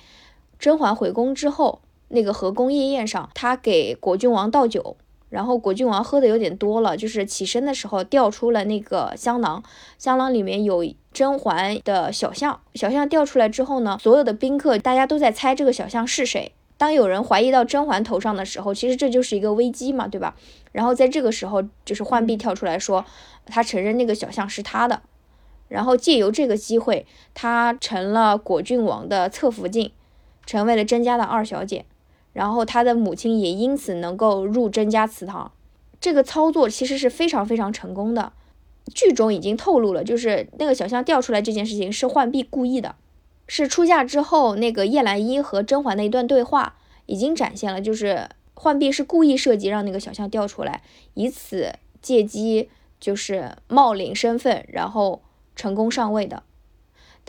[0.59, 4.97] 甄嬛回宫之后，那个和宫夜宴上，他给果郡王倒酒。
[5.32, 9.63] 然后果郡王喝的有点多了，就是起身的时候掉出了那个香囊，
[9.97, 16.51] 香囊里面有甄嬛的小象，小象掉出来之后呢，所有的宾客大家都在猜这个小象是谁。
[16.77, 20.36] 当有人怀疑到甄嬛头上的时候，其实这就是一个危机嘛，对吧？
[20.73, 23.05] 然后在这个时候，就是浣碧跳出来说，
[23.45, 25.01] 他承认那个小象是他的，
[25.69, 29.91] 然后借由这个机会，他成了果郡王的侧福晋，
[30.45, 31.86] 成为了甄家的二小姐。
[32.34, 35.51] 然后他的母亲也因此能够入甄家祠堂，
[35.99, 38.34] 这个操作其实是非常非常成功的。
[38.93, 42.95] 剧中已经透露了，就是那个小象掉出来这件事情是浣碧故意的，
[43.47, 50.82] 是出嫁之后那个叶澜依和甄嬛的一段对话已经展现了，就是浣碧是故意设计让那个小象掉出来，
[51.13, 52.69] 以此借机
[52.99, 55.21] 就是冒领身份，然后
[55.55, 56.43] 成功上位的。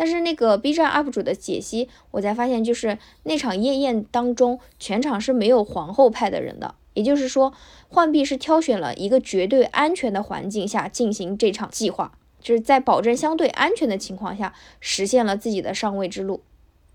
[0.02, 6.74] 但是那个 B 站 UP 主的解析，我才发现，就是那场夜宴当中，全场是没有皇后派的人的。
[6.94, 7.52] 也就是说，
[7.88, 16.42] 浣碧是挑选了一个绝对安全的环境下进行这场计划，就是在保证相对安全的情况下，实现了自己的上位之路。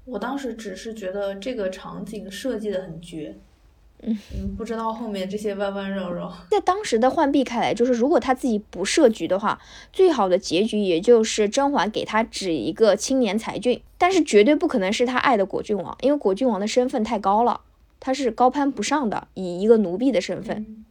[0.04, 3.38] 我当时只是觉得这个场景设计的很绝。
[4.04, 9.60] 嗯，不知道后面这些弯弯绕绕， 在当时的浣碧看来，就是如果他自己不设局的话，
[9.92, 17.62] 最好的结局也就是甄嬛给他指一个青年才俊，但是绝对不可能是他爱的果郡王，因为果郡王的身份太高了，
[18.00, 20.86] 他是高攀不上的，以一个奴婢的身份。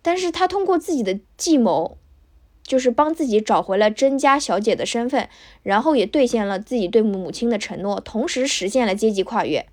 [0.00, 1.98] 但是他通过自己的计谋，
[2.62, 5.28] 就是帮自己找回了甄家小姐的身份，
[5.62, 9.66] 然后也兑现了自己对母亲的承诺，同时实现了阶级跨越。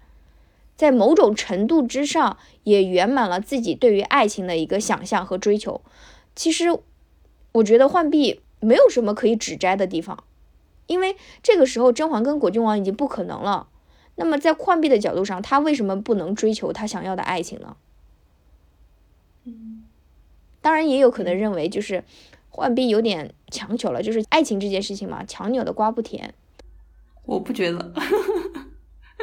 [0.83, 5.79] 在某种程度之上，也圆满了自己对于爱情的一个想象和追求。
[6.35, 6.77] 其实，
[7.53, 10.25] 我觉得浣碧没有什么可以指摘的地方，
[10.87, 13.69] 因为这个时候甄嬛跟果郡王已经不可能了。
[14.15, 17.77] 那么，在浣碧的角度上，她为什么不能追求她想要的爱情呢？
[20.59, 22.03] 当然，也有可能认为就是
[22.49, 26.33] 浣碧有点强求了，就是爱情这件事情嘛，强扭的瓜不甜。
[27.23, 27.93] 我不觉得。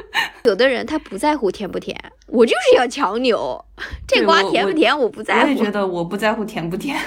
[0.45, 1.97] 有的人他不在乎甜不甜，
[2.27, 3.63] 我就是要强扭，
[4.07, 5.41] 这瓜甜不甜我不在乎。
[5.43, 6.99] 我也觉得我不在乎甜不甜，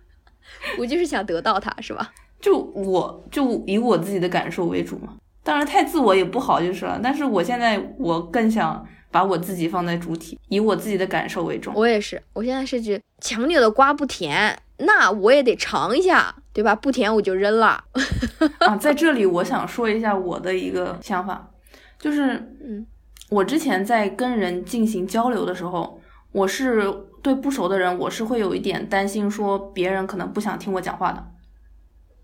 [0.78, 2.12] 我就是想得到它，是吧？
[2.40, 7.00] 就我就以我自己的感受为主嘛，当然太自我也不好就是了。
[7.02, 11.74] 但是我现在我更想把我自己放在主体，以我自己的感受为重。
[11.74, 16.76] 我也是，我现在是指强扭的瓜不甜，那我也得尝一下，对吧？
[16.76, 17.82] 不甜我就扔了。
[18.60, 21.50] 啊，在这里我想说一下我的一个想法。
[21.98, 22.86] 就是，嗯，
[23.28, 26.84] 我之前在跟人进行交流的时候，我是
[27.22, 31.26] 对不熟的人，我是会有一点担心，说别人可能不想听我讲话的，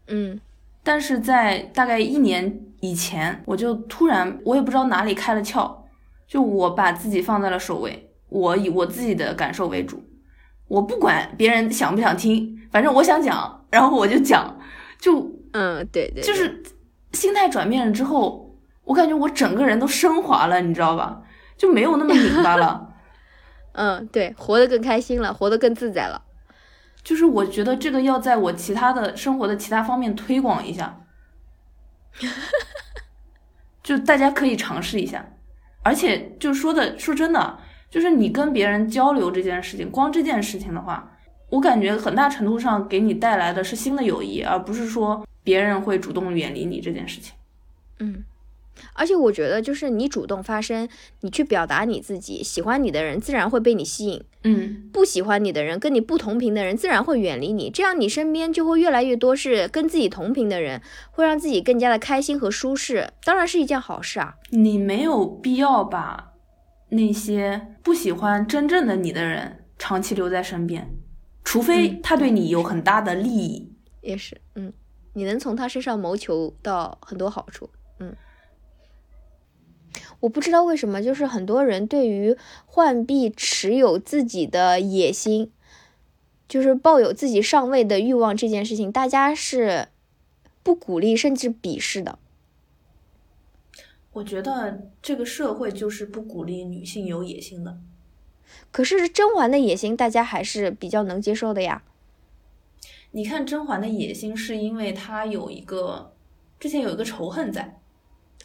[0.06, 0.40] 嗯，
[0.84, 5.74] 但是在大概一年以前，我就突然，我也不知道哪里开了窍，
[6.28, 10.00] 就我把自己放在了首位，我以我自己的感受为主，
[10.68, 14.56] 我不管别人想不想听，反正我想讲，然后我就讲，
[15.00, 16.62] 就，嗯，对对，就是
[17.12, 18.43] 心态转变了之后。
[18.84, 21.22] 我感觉我整个人都升华了，你知道吧？
[21.56, 22.88] 就没有那么拧巴了。
[23.72, 26.22] 嗯，对，活得更开心了，活得更自在了。
[27.02, 31.00] 就是我觉得这个要在我其他的生活的其他方面推广一下。
[33.82, 35.24] 就大家可以尝试一下。
[35.82, 37.58] 而且就说的说真的，
[37.90, 41.12] 就是你跟别人交流这件事情，光这件事情的话，
[41.50, 47.34] 我感觉很大程度上给你带来的是新的友谊，而不是说别人会主动远离你这件事情。
[47.98, 48.24] 嗯。
[48.94, 50.88] 而且我觉得，就是你主动发声，
[51.20, 57.70] 你去表达你自己，喜欢你的人自然会被你吸引，嗯，不喜欢你的人，跟你不同频的人自然会远离你。
[57.70, 60.80] 这样你身边就会越来越多是跟自己同频的人，
[61.10, 64.36] 会让自己更加的开心和舒适，当然是一件好事啊。
[64.50, 66.32] 你没有必要把
[66.90, 70.88] 那些不喜欢真正的你的人长期留在身边，
[71.42, 73.72] 除非他对你有很大的利益。
[74.02, 74.72] 也是，嗯，
[75.14, 77.83] 你能从他身上谋求到很多好处，嗯。
[80.24, 85.52] 我不知道为什么，就是很多人对于浣碧持有自己的野心，
[86.48, 89.88] 就是抱有自己上位的欲望这件事情，大家是
[90.62, 92.18] 不鼓励甚至鄙视的。
[94.14, 97.76] 我觉得这个社会就是不鼓励女性有野心的。
[98.70, 101.82] 可是甄嬛的野心，大家还是比较能接受的呀。
[103.10, 106.14] 你看甄嬛的野心，是因为她有一个
[106.58, 107.78] 之前有一个仇恨在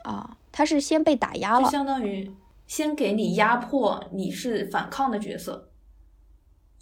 [0.04, 0.36] 啊。
[0.60, 2.30] 他是先被打压了，就相当于
[2.68, 5.70] 先给你压迫，你是反抗的角色。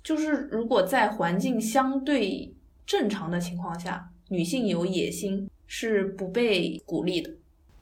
[0.01, 2.55] 就是如果在环境相对
[2.87, 7.29] 正常的情况下，女性有野心是不被鼓励的。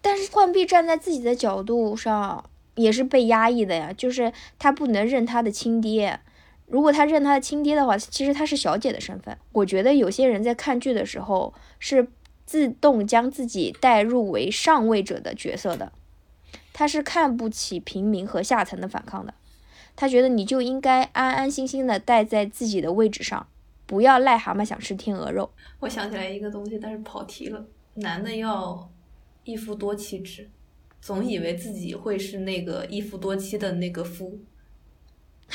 [0.02, 2.44] 但是浣碧站在自己的角度上
[2.76, 6.20] 也是被压抑的呀，就是她不能认她的亲爹。
[6.68, 9.38] 如果她认她的亲爹的话，其实她是小姐的身份。
[9.54, 12.10] 我觉得有些人在看剧的时候是。
[12.46, 15.92] 自动将自己代入为上位者的角色的，
[16.72, 19.34] 他是看不起平民和下层的反抗的，
[19.96, 23.48] 他觉得你就应该安安心心的待在自己的位置上，
[23.88, 25.52] 不要癞蛤蟆想吃天鹅肉。
[25.80, 27.66] 我想起来一个东西，但是跑题了。
[27.96, 28.92] 男的要
[29.44, 30.48] 一夫多妻制，
[31.02, 34.38] 总以为自己会是那个一夫多妻的那个夫，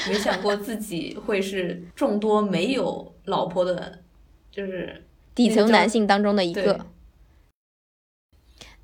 [0.09, 4.03] 没想过自己会是众多没有老婆的，
[4.51, 5.05] 就是。
[5.41, 6.85] 底层男性当中的一个，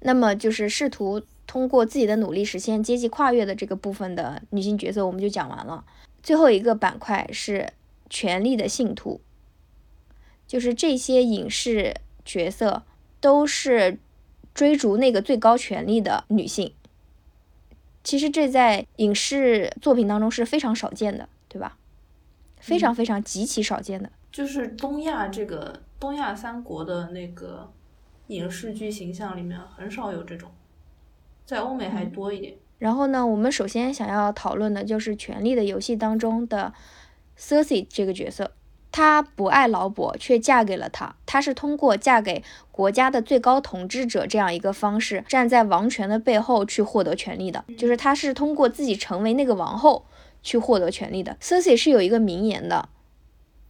[0.00, 5.84] 那么就是试图通过自己的努力实现阶级跨越的这个部分的女性角色，我们就讲完了。
[6.22, 7.74] 最后一个板块是
[8.09, 9.20] 权力的信徒，
[10.46, 11.94] 就是这些影视
[12.24, 12.84] 角色
[13.20, 13.98] 都是
[14.54, 16.72] 追逐那个最高权力的女性。
[18.02, 21.76] 其实这在影视作品当中是非常少见的，对吧？
[22.59, 25.82] 非常非常极其少见的，就是东亚这个。
[25.99, 27.72] 东亚三国的那个
[28.28, 30.51] 影视剧形象里面很少有这种，
[31.44, 32.55] 在欧美还多一点。
[32.78, 36.74] 然后呢，我们首先想要讨论的就是《权力的游戏》当中的
[37.38, 38.53] Cersei 这个角色，
[38.92, 41.16] 她不爱劳勃，却嫁给了他。
[41.24, 47.64] 她是通过嫁给国家的最高统治者这样一个方式，站在王权的背后去获得权力的。
[47.78, 50.05] 就是她是通过自己成为那个王后
[50.42, 51.38] 去获得权力的。
[51.40, 52.90] Cersei 是有一个名言的。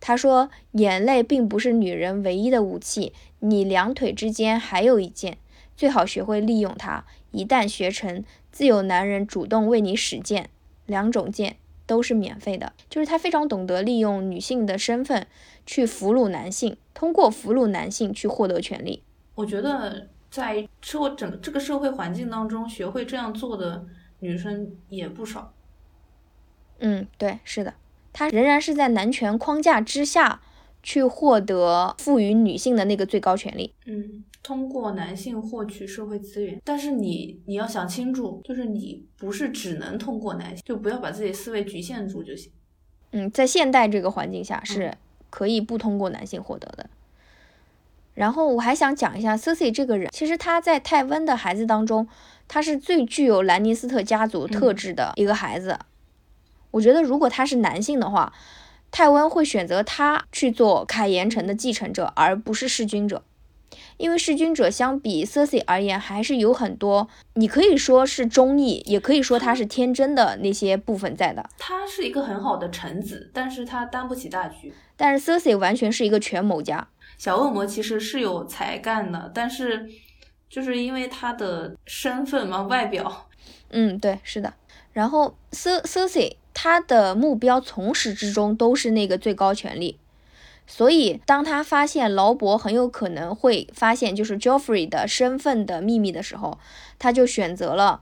[0.01, 5.39] 他说：“眼泪并不是女人唯一的武器，你两腿之间还有一剑，
[5.77, 7.05] 最好学会利用它。
[7.33, 10.51] 一旦学成，自有男人主动为你使剑，
[10.85, 15.27] 两种剑都是免费的。”就是他非常懂得利用女性的身份
[15.65, 19.03] 去俘虏男性，通过俘虏男性去获得权利。
[19.35, 23.85] 我觉得在社会整这个社会环境当中，学会这样做的
[24.21, 25.53] 女生也不少。
[26.79, 27.75] 嗯，对，是的。
[28.19, 30.41] 他仍然是在男权框架之下
[30.83, 33.75] 去获得赋予女性的那个最高权利。
[33.85, 42.51] 嗯，通过男性获取社会资源，但是你你要想清楚，就是你不是只能通过男性，就不要把自己思维局限住就行。
[43.11, 44.95] 嗯，在现代这个环境下是
[45.29, 46.89] 可以不通过男性获得的。
[48.15, 52.09] 然后我还想讲一下 Cersei 这个人，其实他在泰温的孩子当中，
[52.49, 55.79] 他是最具有兰尼斯特家族特质的一个孩子。
[56.77, 58.31] 我觉得，如果他是男性的话，
[58.91, 63.23] 泰温会选择他去做凯岩城的继承者，而不是弑君者。
[63.97, 71.49] 因为弑君者相比 Cersei 而言，还是有很多你可以说是忠义，也可以说他是天真的那些部分在的。
[71.57, 74.75] 他是一个很好的臣子，但是他担不起大局。
[74.99, 76.87] 但是 Cersei 完全是一个权谋家。
[77.17, 79.89] 小恶魔其实是有才干的，但是
[80.51, 83.29] 就是因为他的身份嘛，外表。
[83.71, 84.53] 嗯，对，是的。
[84.93, 86.37] 然后 Cersei。
[86.59, 89.99] 他的目标从始至终都是那个最高权力，
[90.67, 96.59] 所以当他发现劳勃很有可能会发现就是 Joffrey 的身份的秘密的时候，
[96.99, 98.01] 他就选择了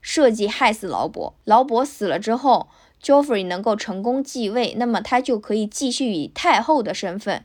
[0.00, 1.34] 设计害死劳勃。
[1.44, 2.68] 劳勃死了之后
[3.02, 7.44] ，Joffrey 能够成功继位，那么他就可以继续以太后的身份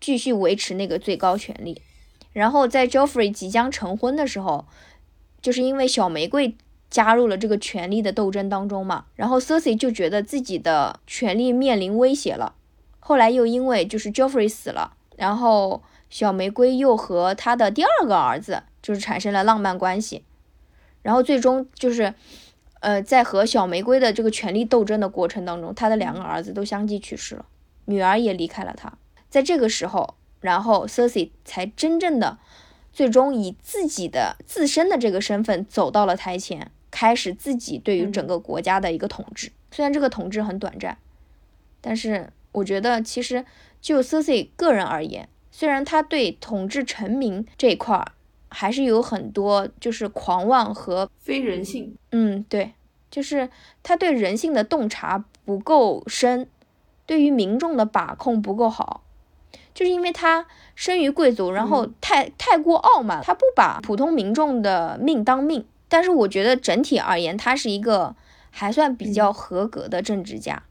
[0.00, 1.80] 继续维持那个最高权力。
[2.32, 4.66] 然后在 Joffrey 即将成婚的时候，
[5.40, 6.56] 就是因为小玫瑰
[6.94, 12.54] 加入了这个权力的斗争当中嘛，然后 Cersei 就觉得自己的权力面临威胁了。
[13.00, 20.22] 后来又因为就是 Joffrey 死了，然后小玫瑰又和他的第二个儿子就是产生了浪漫关系，
[21.02, 22.14] 然后最终就是，
[22.78, 27.46] 呃，在和小玫瑰的这个权力斗争的过程当中，他的两个儿子都相继去世了，
[27.86, 28.92] 女儿也离开了他。
[29.28, 32.38] 在这个时候，然后 Cersei 才真正的
[32.92, 39.50] 最终以自己的自身的这个身份走到了台前，开始自己对于整个国家的一个统治。
[39.72, 40.96] 虽然这个统治很短暂，
[41.80, 42.30] 但是。
[42.54, 43.44] 我觉得其实
[43.80, 48.12] 就 Cersei 个人而言，虽然他对统治臣民这一块儿
[48.48, 51.96] 还是有很多就是狂妄和非人性。
[52.12, 52.74] 嗯，对，
[53.10, 53.50] 就是
[53.82, 56.46] 他对人性的洞察不够深，
[57.06, 59.02] 对于民众的把控不够好，
[59.74, 65.66] 就是因为他生于贵族，然后太太过傲慢，他不把普通民众的命当命。
[65.94, 68.16] 但是我觉得整体而言，他是一个
[68.50, 70.64] 还算比较合格的政治家。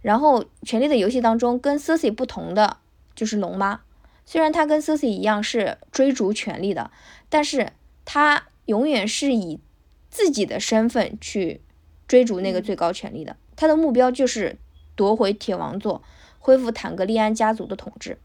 [0.00, 2.78] 然后，《权力的游戏》当中跟 Cersei 不同的
[3.14, 3.82] 就是龙妈，
[4.24, 6.90] 虽然她跟 Cersei 一样是追逐权力的，
[7.28, 7.72] 但是
[8.06, 9.60] 她永远是以
[10.08, 11.60] 自己的身份去
[12.08, 13.36] 追逐那个最高权力的。
[13.56, 14.56] 她的目标就是
[14.94, 16.02] 夺回铁王座，
[16.38, 18.16] 恢复坦格利安家族的统治。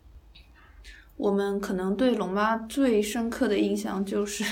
[1.18, 4.46] 我们可能对龙妈最深刻的印象就是。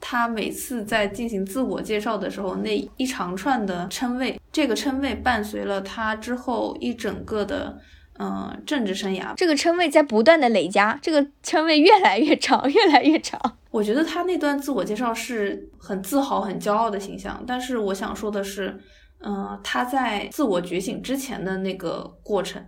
[0.00, 7.78] 他每次在进行自我介绍的时候，那一长串的称谓，这个称谓伴随了他之后一整个的，
[8.18, 9.34] 嗯，政治生涯。
[9.34, 13.40] 这个称谓在不断的累加，这个称谓越来越长， 越来越长。
[13.70, 17.42] 我觉得他那段自我介绍是很自豪、很骄傲的形象。
[17.46, 18.78] 但是我想说的是，
[19.20, 22.64] 嗯，他在自我觉醒之前的那个过程，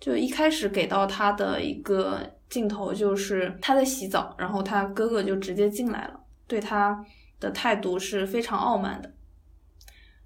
[0.00, 2.35] 就一开始给到他的一个。
[2.48, 7.04] 镜头就是他在洗澡，然后他哥哥就直接进来了，对他
[7.40, 9.12] 的态度是非常傲慢的。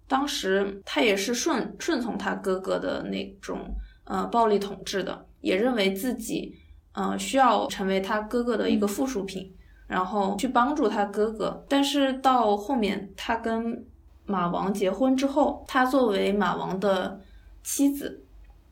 [0.07, 6.55] 当时他也是顺顺从他哥哥的那种呃暴力统治的，也认为自己
[6.93, 9.55] 呃需要成为他哥哥的一个附属品，
[9.87, 11.65] 然后去帮助他哥哥。
[11.69, 13.87] 但是到后面他跟
[14.27, 17.21] 马王结婚之后，他作为马王的
[17.63, 18.25] 妻子，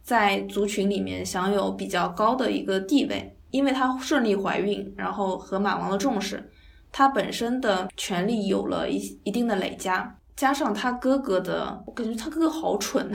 [0.02, 3.37] 在族群里面享有比较高的一个地位。
[3.50, 6.50] 因为她顺利怀孕，然后和马王的重视，
[6.92, 13.10] 她本身的权力有了一一定的累加，加上她哥哥的，我感觉她哥哥好蠢，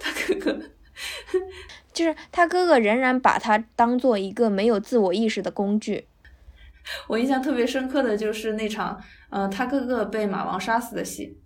[0.00, 0.60] 她哥哥
[1.92, 6.06] 就是他哥哥仍然把他当做一个没有自我意识的工具。
[7.06, 8.98] 我印象特别深刻的就是那场，
[9.30, 11.38] 呃，他哥哥被马王杀死的戏，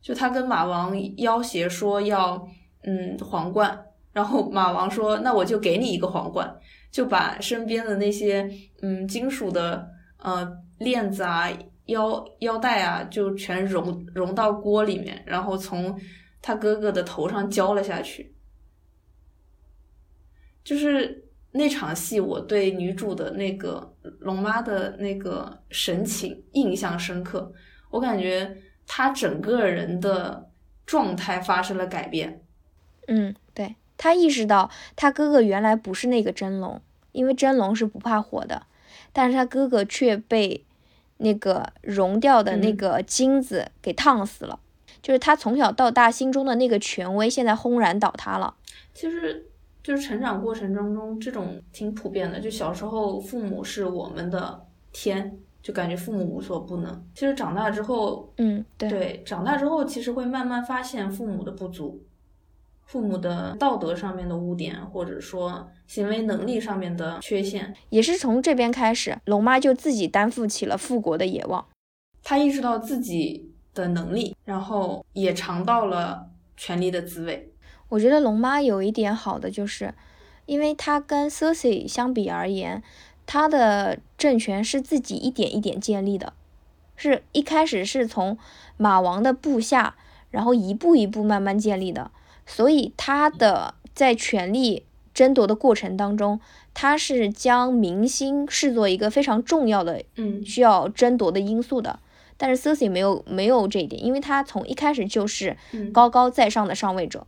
[0.00, 2.48] 就他跟马王要挟说要，
[2.82, 3.86] 嗯，皇冠，
[4.16, 6.50] 然后马王说那我就给你一个皇冠。
[6.90, 8.50] 就把身边的那些
[8.80, 9.86] 嗯金属的
[10.16, 11.46] 呃链子啊
[11.86, 16.00] 腰腰带啊就全融融到锅里面，然后从
[16.40, 18.34] 他哥哥的头上浇了下去。
[20.64, 27.52] 就是那场戏，我对女主的那个龙妈的那个神情印象深刻。
[27.90, 28.56] 我感觉
[28.86, 30.50] 她整个人的
[30.86, 32.42] 状态发生了改变。
[33.08, 33.34] 嗯，
[33.96, 36.80] 对，她意识到他哥哥原来不是那个真龙。
[37.12, 38.66] 因为真龙是不怕火的，
[39.10, 40.62] 但是他哥哥却被
[41.16, 44.60] 那个融掉的那个金子给烫死了。
[45.00, 48.54] 就是他从小到大心中的那个权威，现在轰然倒塌了。
[48.92, 49.46] 其实，
[49.82, 52.38] 就是成长过程当中，这种挺普遍的。
[52.38, 57.02] 就小时候，父母是我们的天，就感觉父母无所不能。
[57.14, 62.02] 其实长大之后，嗯，对，长大之后，其实会慢慢发现父母的不足。
[62.86, 71.66] 父母的道德上面的污点，或者说行为能力上面的缺陷，也是从这边开始，龙妈就自己担负起了复国的野望。
[72.22, 77.52] 她意识到自己的能力，然后也尝到了权力的滋味。
[77.88, 79.92] 我觉得龙妈有一点好的，就是
[80.46, 82.82] 因为她跟 Cersei 相比而言，
[83.26, 86.32] 她的政权是自己一点一点建立的，
[86.94, 88.38] 是一开始是从
[88.76, 89.96] 马王的部下，
[90.30, 92.12] 然后一步一步慢慢建立的。
[92.46, 96.40] 所以他的在权力争夺的过程当中，
[96.72, 101.98] 他是将明星视作一个非常重要的，嗯，需要争夺的因素的。
[102.38, 105.56] 但是 Cersei 没有没有这一点，因为他从一开始就是
[105.92, 107.26] 高高在上的上位者，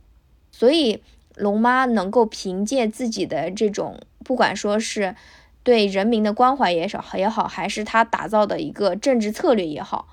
[0.51, 1.01] 所以
[1.35, 5.15] 龙妈能够凭借自己的这种，不管说是
[5.63, 10.07] 对人民的关怀也少也好，还是他打造的一个政治策略也好。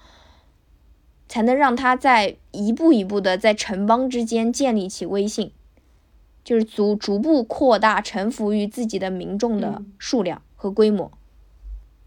[1.29, 5.51] 才能让他在一步一步的在城邦之间建立起威信，
[6.43, 10.43] 就是逐逐步扩大臣服于自己的民众的数量。
[10.59, 11.13] 和规模。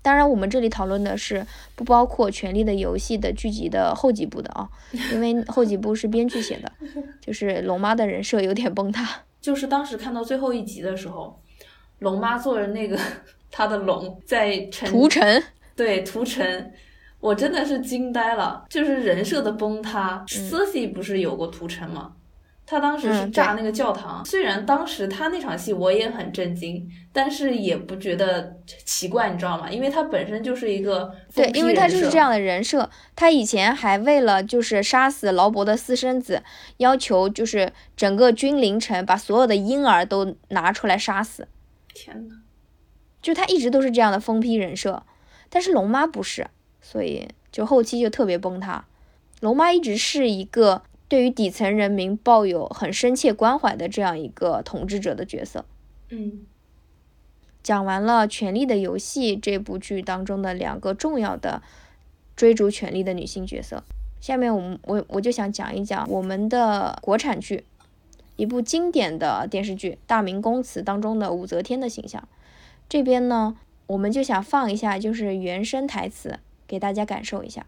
[0.02, 1.46] 当然，我们这里讨论的是
[1.76, 4.68] 不包括《权力的游戏》的剧集的后几部的啊，
[5.14, 6.72] 因为 后几部是编剧写的，
[7.22, 9.08] 就是龙妈的人设有点崩塌。
[9.40, 11.40] 就是当时看到最后一集的时候，
[12.00, 13.00] 龙妈坐着那个
[13.52, 15.44] 她的龙在屠城，
[15.76, 16.72] 对屠城，
[17.20, 18.66] 我真的是惊呆了。
[18.70, 22.14] 就是人设的崩塌，Cersei 不是有过屠城吗？
[22.66, 28.56] 他当时是炸那个教堂，虽然当时他那场戏我也很震惊，但是也不觉得
[28.86, 29.68] 奇怪，你知道吗？
[29.72, 32.88] 因为他本身就是一个对，因为他就是这样的人设。
[33.16, 36.44] 他以前还为了就是杀死劳勃的私生子，
[36.78, 41.48] 要求就是整个君临城把所有的婴儿都拿出来杀死。
[41.92, 42.36] 天呐，
[43.20, 45.02] 就他一直都是这样的疯批人设，
[45.50, 46.46] 但是龙妈不是，
[46.90, 48.86] 所以就后期就特别崩塌。
[49.42, 50.82] 龙妈一直是一个。
[51.10, 55.66] 对于底层人民抱有很深切关怀的这样一个统治者的角色，
[56.10, 56.46] 嗯，
[57.64, 61.64] 讲完了《权力的游戏》这部剧当中的两个重要的
[62.36, 63.84] 追逐权力的女性角色，
[64.22, 67.66] 下面我们我我就想讲一讲我们的国产剧，
[68.36, 72.28] 一部经典的电视剧《大明宫词》当中的武则天的形象。
[72.88, 76.38] 这边呢，我们就想放一下就是原声台词
[76.70, 77.66] 给大家感受一下。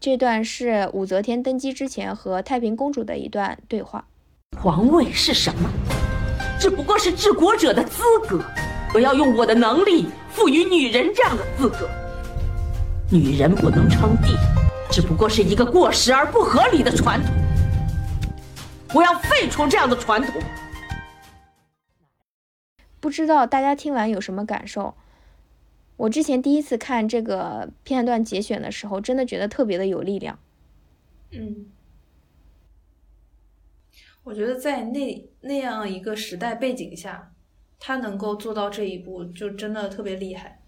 [0.00, 4.06] 这段是武则天登基之前和太平公主的一段对话。
[4.58, 5.70] 皇位是什么？
[6.58, 8.42] 只不过是治国者的资格。
[8.94, 11.88] 我要用我的能力赋予女人这样的资格。
[13.10, 14.34] 女人不能称帝，
[14.90, 17.34] 只不过是一个过时而不合理的传统。
[18.94, 20.42] 我要废除这样的传统。
[23.00, 24.94] 不知道大家听完有什么感受？
[25.96, 30.38] 我之前第一次看这个片段节选的时候，真的觉得特别的有力量。
[31.30, 31.66] 嗯，
[34.24, 37.32] 我觉得在那那样一个时代背景下，
[37.78, 40.60] 他能够做到这一步，就真的特别厉害。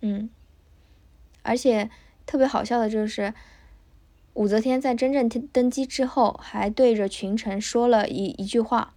[0.00, 0.30] 嗯，
[1.42, 1.90] 而且
[2.24, 3.34] 特别好笑的就是，
[4.34, 8.94] 武则天在真正登基之后，还对着群臣说了一一句话。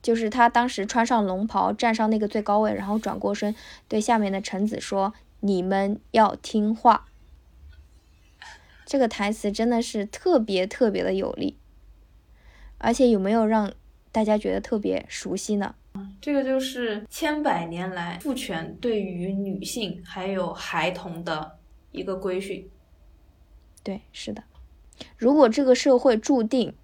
[0.00, 3.54] 就是他当时穿上龙袍，站上那个最高位，然后转过身
[3.88, 7.06] 对下面的臣子说：“你们要听话。”
[8.86, 11.56] 这个台词真的是特别特别的有力，
[12.78, 13.72] 而且有没有让
[14.12, 15.74] 大家觉得特别熟悉呢？
[16.20, 21.58] 这个就是千百年来父权对于女性还有孩童的
[21.90, 22.70] 一个规训。
[23.82, 24.44] 对，是的。
[25.16, 26.74] 如果这个社会注定。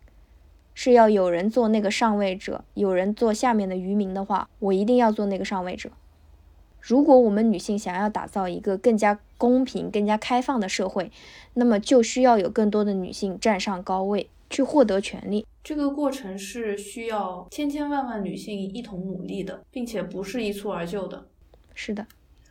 [0.75, 5.91] 是要有人做那个上位者，有人做下面的渔民的话，我一定要做那个上位者。
[6.81, 11.11] 如果我们女性想要打造一个更加公平、更加开放的社会，
[11.55, 15.47] 那么就需要有更多的女性站上高位，去获得权利。
[15.63, 21.25] 这个过程是需要千千万万女性一同努力的，并且不是一蹴而就的。
[21.75, 22.07] 是的，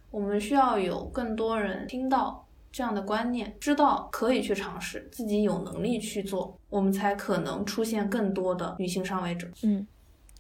[0.10, 2.43] 我们需要有更多人听到。
[2.74, 9.48] 这样的观念，知道可以去尝试，自己有能力去做，我们才可能出现更多的女性上位者。
[9.62, 9.86] 嗯，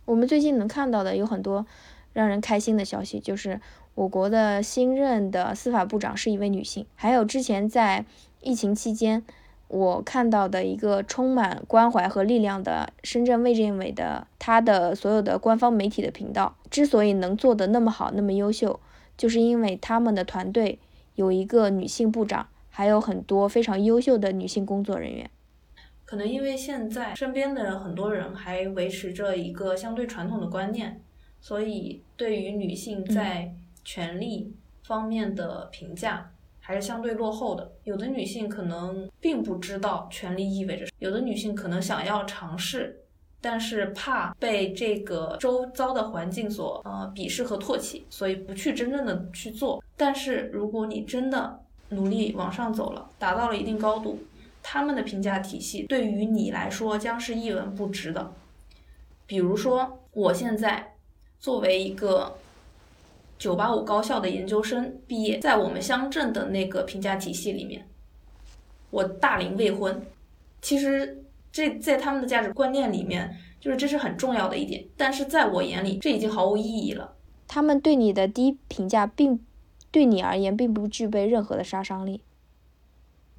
[0.03, 1.63] 我们最近能看到的有很多
[2.11, 3.61] 让人开心的消息，就是
[3.93, 8.03] 我国的新任的司法部长是一位女性，还有之前在
[8.41, 9.23] 疫情期间
[9.67, 18.79] 我看到的一个充满关怀和力量的深圳卫健委的他的所有的官方媒体的频道，之所以能做得那么好、那么优秀，
[19.15, 20.79] 就是因为他们的团队。
[21.15, 25.29] 有一个女性部长，还有很多非常优秀的女性工作人员。
[26.05, 31.01] 可能因为现在身边的很多人还维持着一个相对传统的观念，
[31.39, 33.53] 所以对于女性在
[33.83, 34.53] 权力
[34.83, 37.71] 方面的评价还是相对落后的。
[37.83, 43.02] 有的女性可能并不知道权力意味着，有的女性可能想要尝试。
[43.45, 49.83] 但是怕被这个周遭的环境所呃鄙视和唾弃，所以不去真正的去做。
[49.97, 54.17] 但是如果你真的努力往上走了，达到了一定高度，
[54.61, 58.31] 他们的评价体系对于你来说将是一文不值的。
[59.27, 60.93] 比如说，我现在
[61.41, 62.37] 作为一个
[63.37, 67.85] 九八五高校的研究生毕业，在我们乡镇的那个评价体系里面，
[68.89, 70.01] 我大龄未婚，
[70.61, 71.19] 其实。
[71.53, 74.83] 这在他们的价值观念里面，就是这是很重要的一点。
[74.97, 77.15] 但是在我眼里，这已经毫无意义了。
[77.47, 79.39] 他们对你的低评价，并
[79.91, 82.21] 对你而言并不具备任何的杀伤力。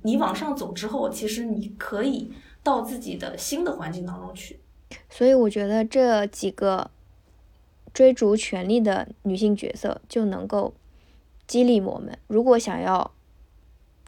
[0.02, 2.30] 你往上走之后，其实你可以
[2.62, 4.60] 到自己的新的环境当中去。
[5.10, 6.92] 所以我觉得这几个
[7.92, 10.72] 追逐权力的女性角色就能够
[11.48, 12.16] 激励我们。
[12.28, 13.10] 如果想要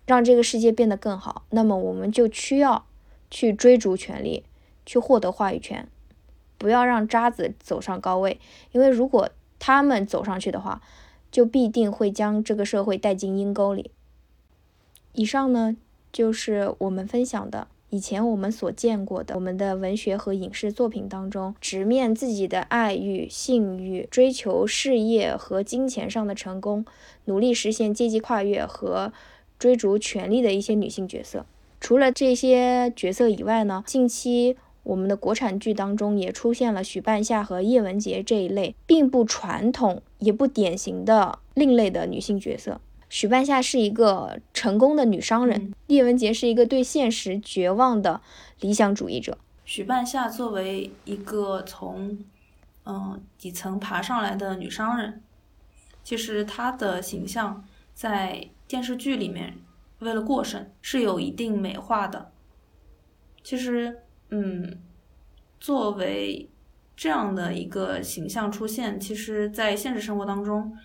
[0.07, 2.87] 让这个世界变得更好，那么我们就需要。
[3.37, 4.45] 去追逐权力，
[4.87, 5.87] 去获得话语权，
[6.57, 8.41] 不要让渣子走上高位。
[8.73, 9.29] 因为如果
[9.59, 10.81] 他们走上去的话，
[11.31, 13.91] 就必定会将这个社会带进阴沟里。
[15.13, 15.77] 以上呢，
[16.11, 26.87] 就是我们分享的以前我们所见过的我们的文学和影视作品当中，直面自己的爱欲、性欲，追求事业和金钱上的成功，
[27.27, 29.13] 努力实现阶级跨越和
[29.59, 31.45] 追逐权力的一些女性角色。
[31.81, 42.81] 除了这些角色以外呢，近期我们的国产剧当中也出现了许半夏和叶文洁这一类并不传统也不典型的另类的女性角色。
[43.09, 48.21] 许半夏是一个成功的女商人，叶文洁是一个对现实绝望的
[48.61, 49.39] 理想主义者。
[49.65, 52.19] 许半夏作为一个从
[52.85, 55.23] 嗯底层爬上来的女商人，
[56.03, 57.65] 其实她的形象
[57.95, 59.59] 在电视剧里面。
[60.01, 62.33] 为了过审是有一定美化的。
[63.43, 64.79] 其实，嗯，
[65.61, 66.51] 作为
[66.97, 70.77] 这样的一个形象出现，其实，在现实生活当中，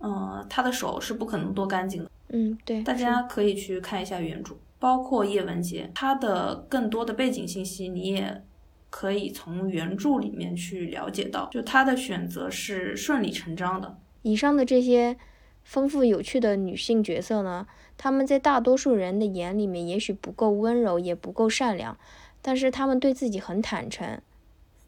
[0.00, 2.10] 嗯，他的手是不可能多干净的。
[2.28, 2.82] 嗯，对。
[2.82, 8.44] 大家可以去看一下原著，包括叶文洁，他的更多的背景信息，你也
[8.90, 13.98] 可以从原著里面去了解到，就他的选择是顺理成章的。
[14.22, 15.16] 以上的这些
[15.64, 17.66] 丰富有趣的女性角色呢？
[17.96, 21.96] 她们在大多数人的眼里面，也许不够温柔，也不够善良，
[22.40, 24.20] 但是她们对自己很坦诚，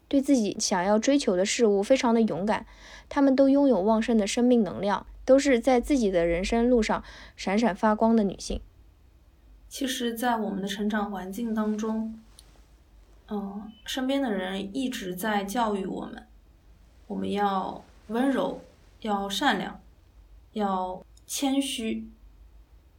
[0.07, 2.65] 对自己想要追求的事物非常的勇敢。
[3.07, 7.03] 他们都拥有旺盛的生命能量，都是在自己的人生路上
[7.35, 8.59] 闪闪发光的女性。
[9.69, 12.19] 其实，在我们的成长环境当中，
[13.27, 16.25] 嗯，身边的人一直在教育我们，
[17.07, 18.61] 我们要温柔，
[19.01, 19.79] 要善良，
[20.55, 22.09] 要谦虚。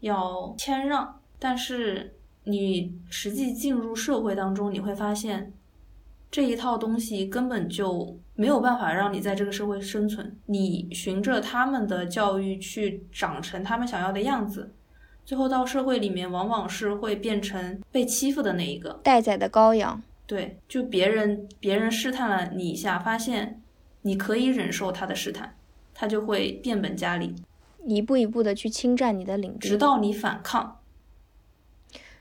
[0.01, 5.53] 要谦让，但是你实际进入社会当中，你会发现
[6.31, 10.37] 这一套东西根本就没有办法让你在这个社会生存。
[10.45, 14.75] 你循着他们的教育去长成他们想要的样子，
[15.25, 20.01] 最后到社会里面，往往是会变成被欺负的那一个待宰的羔羊。
[20.27, 23.63] 对，就别人别人试探了你一下，发现
[24.03, 25.57] 你可以忍受他的试探，
[25.99, 27.35] 他就会变本加厉。
[27.87, 30.79] 一步一步的去侵占你的领地，直到你反抗。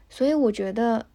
[0.10, 1.08] 所以我觉得，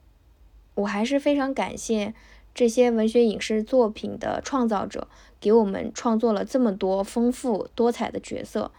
[0.75, 2.13] 我还是非常感谢
[2.53, 5.09] 这些文学影视作品的创造者，
[5.41, 8.73] 给我们创作了这么多丰富多彩的角色，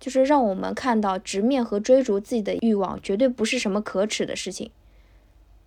[0.00, 4.70] 就是让我们看到直面和追逐自己的欲望，绝对不是什么可耻的事情。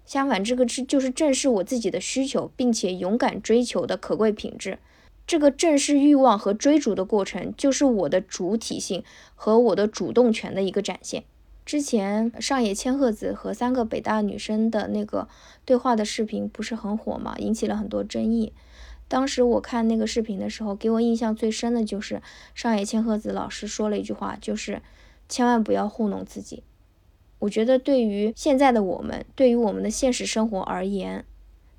[0.05, 4.80] 相反，这个是就是正视我自己的需求，并且勇敢追求的可贵品质。
[5.26, 9.03] 这个正视欲望和追逐的过程，就是我的主体性
[9.36, 11.24] 和我的主动权的一个展现。
[11.65, 15.30] 之前上野千鹤子和三个北大女生的那个
[15.63, 18.51] 对话的视频不是很火嘛，引起了很多争议。
[19.07, 22.21] 当时我看那个视频的时候，给我印象最深的就是
[22.53, 24.82] 上野千鹤子老师说了一句话，就是
[25.30, 26.63] 千万不要糊弄自己。
[27.39, 31.24] 我觉得对于现在的我们，对于我们的现实生活而言，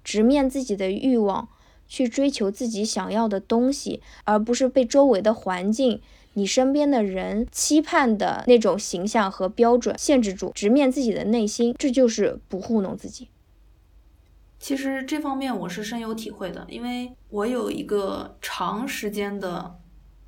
[0.02, 1.48] 直面自己的欲望。
[1.86, 6.00] 去追求自己想要的东西，而不是被周围的环境、
[6.34, 13.28] 你身边的人期盼的那种形象和标准限制住，直面自己的内心，这就是不糊弄自己。
[14.58, 19.78] 其实这方面我是深有体会的，因为我有一个长时间的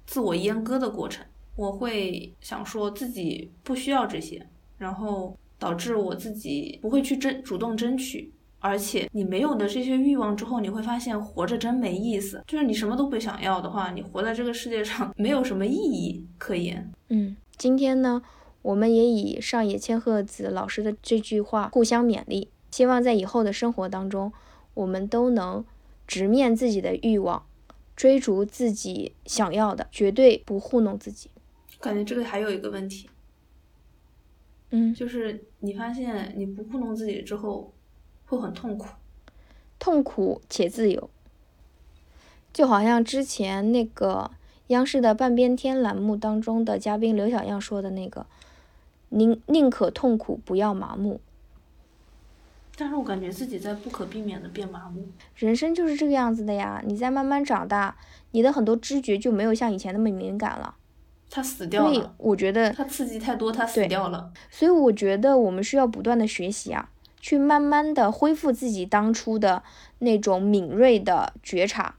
[0.06, 4.46] 自我阉割的过程，我会想说自己不需要这些，
[4.76, 8.34] 然后导致我自己不会去争主动争取。
[8.58, 12.42] 而且你没有的这些欲望之后，你会发现活着真没意思。
[12.46, 16.90] 就是你什么都不想要的话，你活在这个世界上没有什么意义可言。
[17.10, 18.22] 嗯，今天呢，
[18.62, 24.32] 我们也以上野千鹤子老师的这句话互相勉励，希望在以后的生活当中，
[24.74, 25.64] 我们都能
[26.06, 27.46] 直面自己的欲望，
[27.94, 31.30] 追逐自己想要的，绝对不糊弄自己。
[31.78, 33.08] 感觉这个还有一个问题，
[34.70, 37.72] 嗯，就是你发现你不糊弄自己之后。
[38.26, 38.86] 会很痛苦，
[39.78, 41.08] 痛苦且自由，
[42.52, 44.30] 就好像之前那个
[44.68, 48.26] 央视的半边天栏目当中的嘉宾刘小样说的那个
[49.10, 51.20] ：“宁宁可痛苦，不要麻木。”
[52.78, 55.08] 但是我感觉自己在不可避免的变麻木。
[55.36, 57.96] 人生就是这个样子的呀，你在慢慢长大，
[58.32, 60.74] 你的很多知觉就没有像以前那么敏感了。
[61.30, 61.94] 他死掉了。
[61.94, 64.30] 所以我觉得他刺激太多，他死掉了。
[64.50, 66.90] 所以我觉得我们需要不断的学习啊。
[67.20, 69.62] 去慢慢的恢复自己当初的
[69.98, 71.96] 那种敏锐的觉察。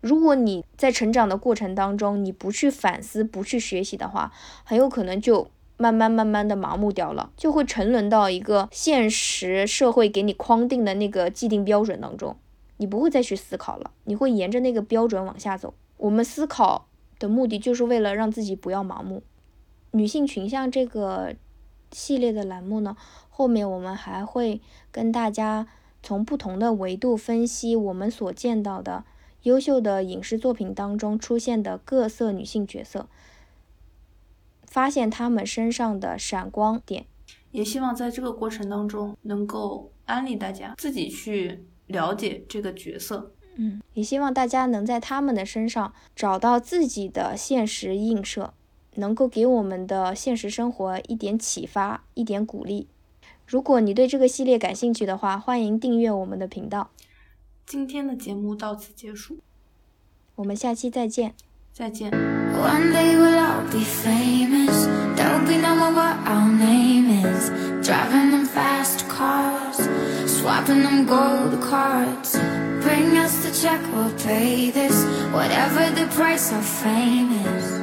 [0.00, 4.32] 如果你在成长的过程当中，你不去反思、不去学习的话，
[4.64, 12.36] 很有可能就慢慢慢慢的麻木掉了，就会沉沦到一个现实社会给你框定的那个既定标准当中，
[12.78, 15.72] 你不会再去思考了，你会沿着那个标准往下走。
[15.98, 16.88] 我们思考
[17.20, 19.22] 的目的就是为了让自己不要盲目。
[19.92, 21.34] 女性群像这个
[21.92, 22.96] 系列的栏目呢，
[23.30, 25.66] 后面我们还会跟大家
[26.02, 29.04] 从不同的维度分析我们所见到的
[29.42, 33.08] 优秀的影视作品当中出现的各色女性角色，
[34.66, 37.06] 发现她们身上的闪光点。
[37.50, 43.34] 也希望在这个过程当中能够安利大家自己去了解这个角色。
[43.56, 48.54] 嗯，也希望大家能在他们的身上找到自己的现实映射，
[48.94, 52.88] 能够给我们的现实生活一点启发，一点鼓励。
[53.46, 56.90] 如果你对这个系列感兴趣的话，欢迎订阅我们的频道。
[57.66, 59.38] 今天的节目到此结束，
[60.36, 61.34] 我们下期再见。
[61.72, 62.10] 再见。
[62.10, 64.86] One day we'll all be famous.
[65.16, 67.50] There'll be no more what our name is.
[67.82, 69.88] Driving them fast cars,
[70.26, 72.38] swapping them gold cards.
[72.82, 74.94] Bring us the check, we'll pay this.
[75.32, 77.82] Whatever the price of fame is.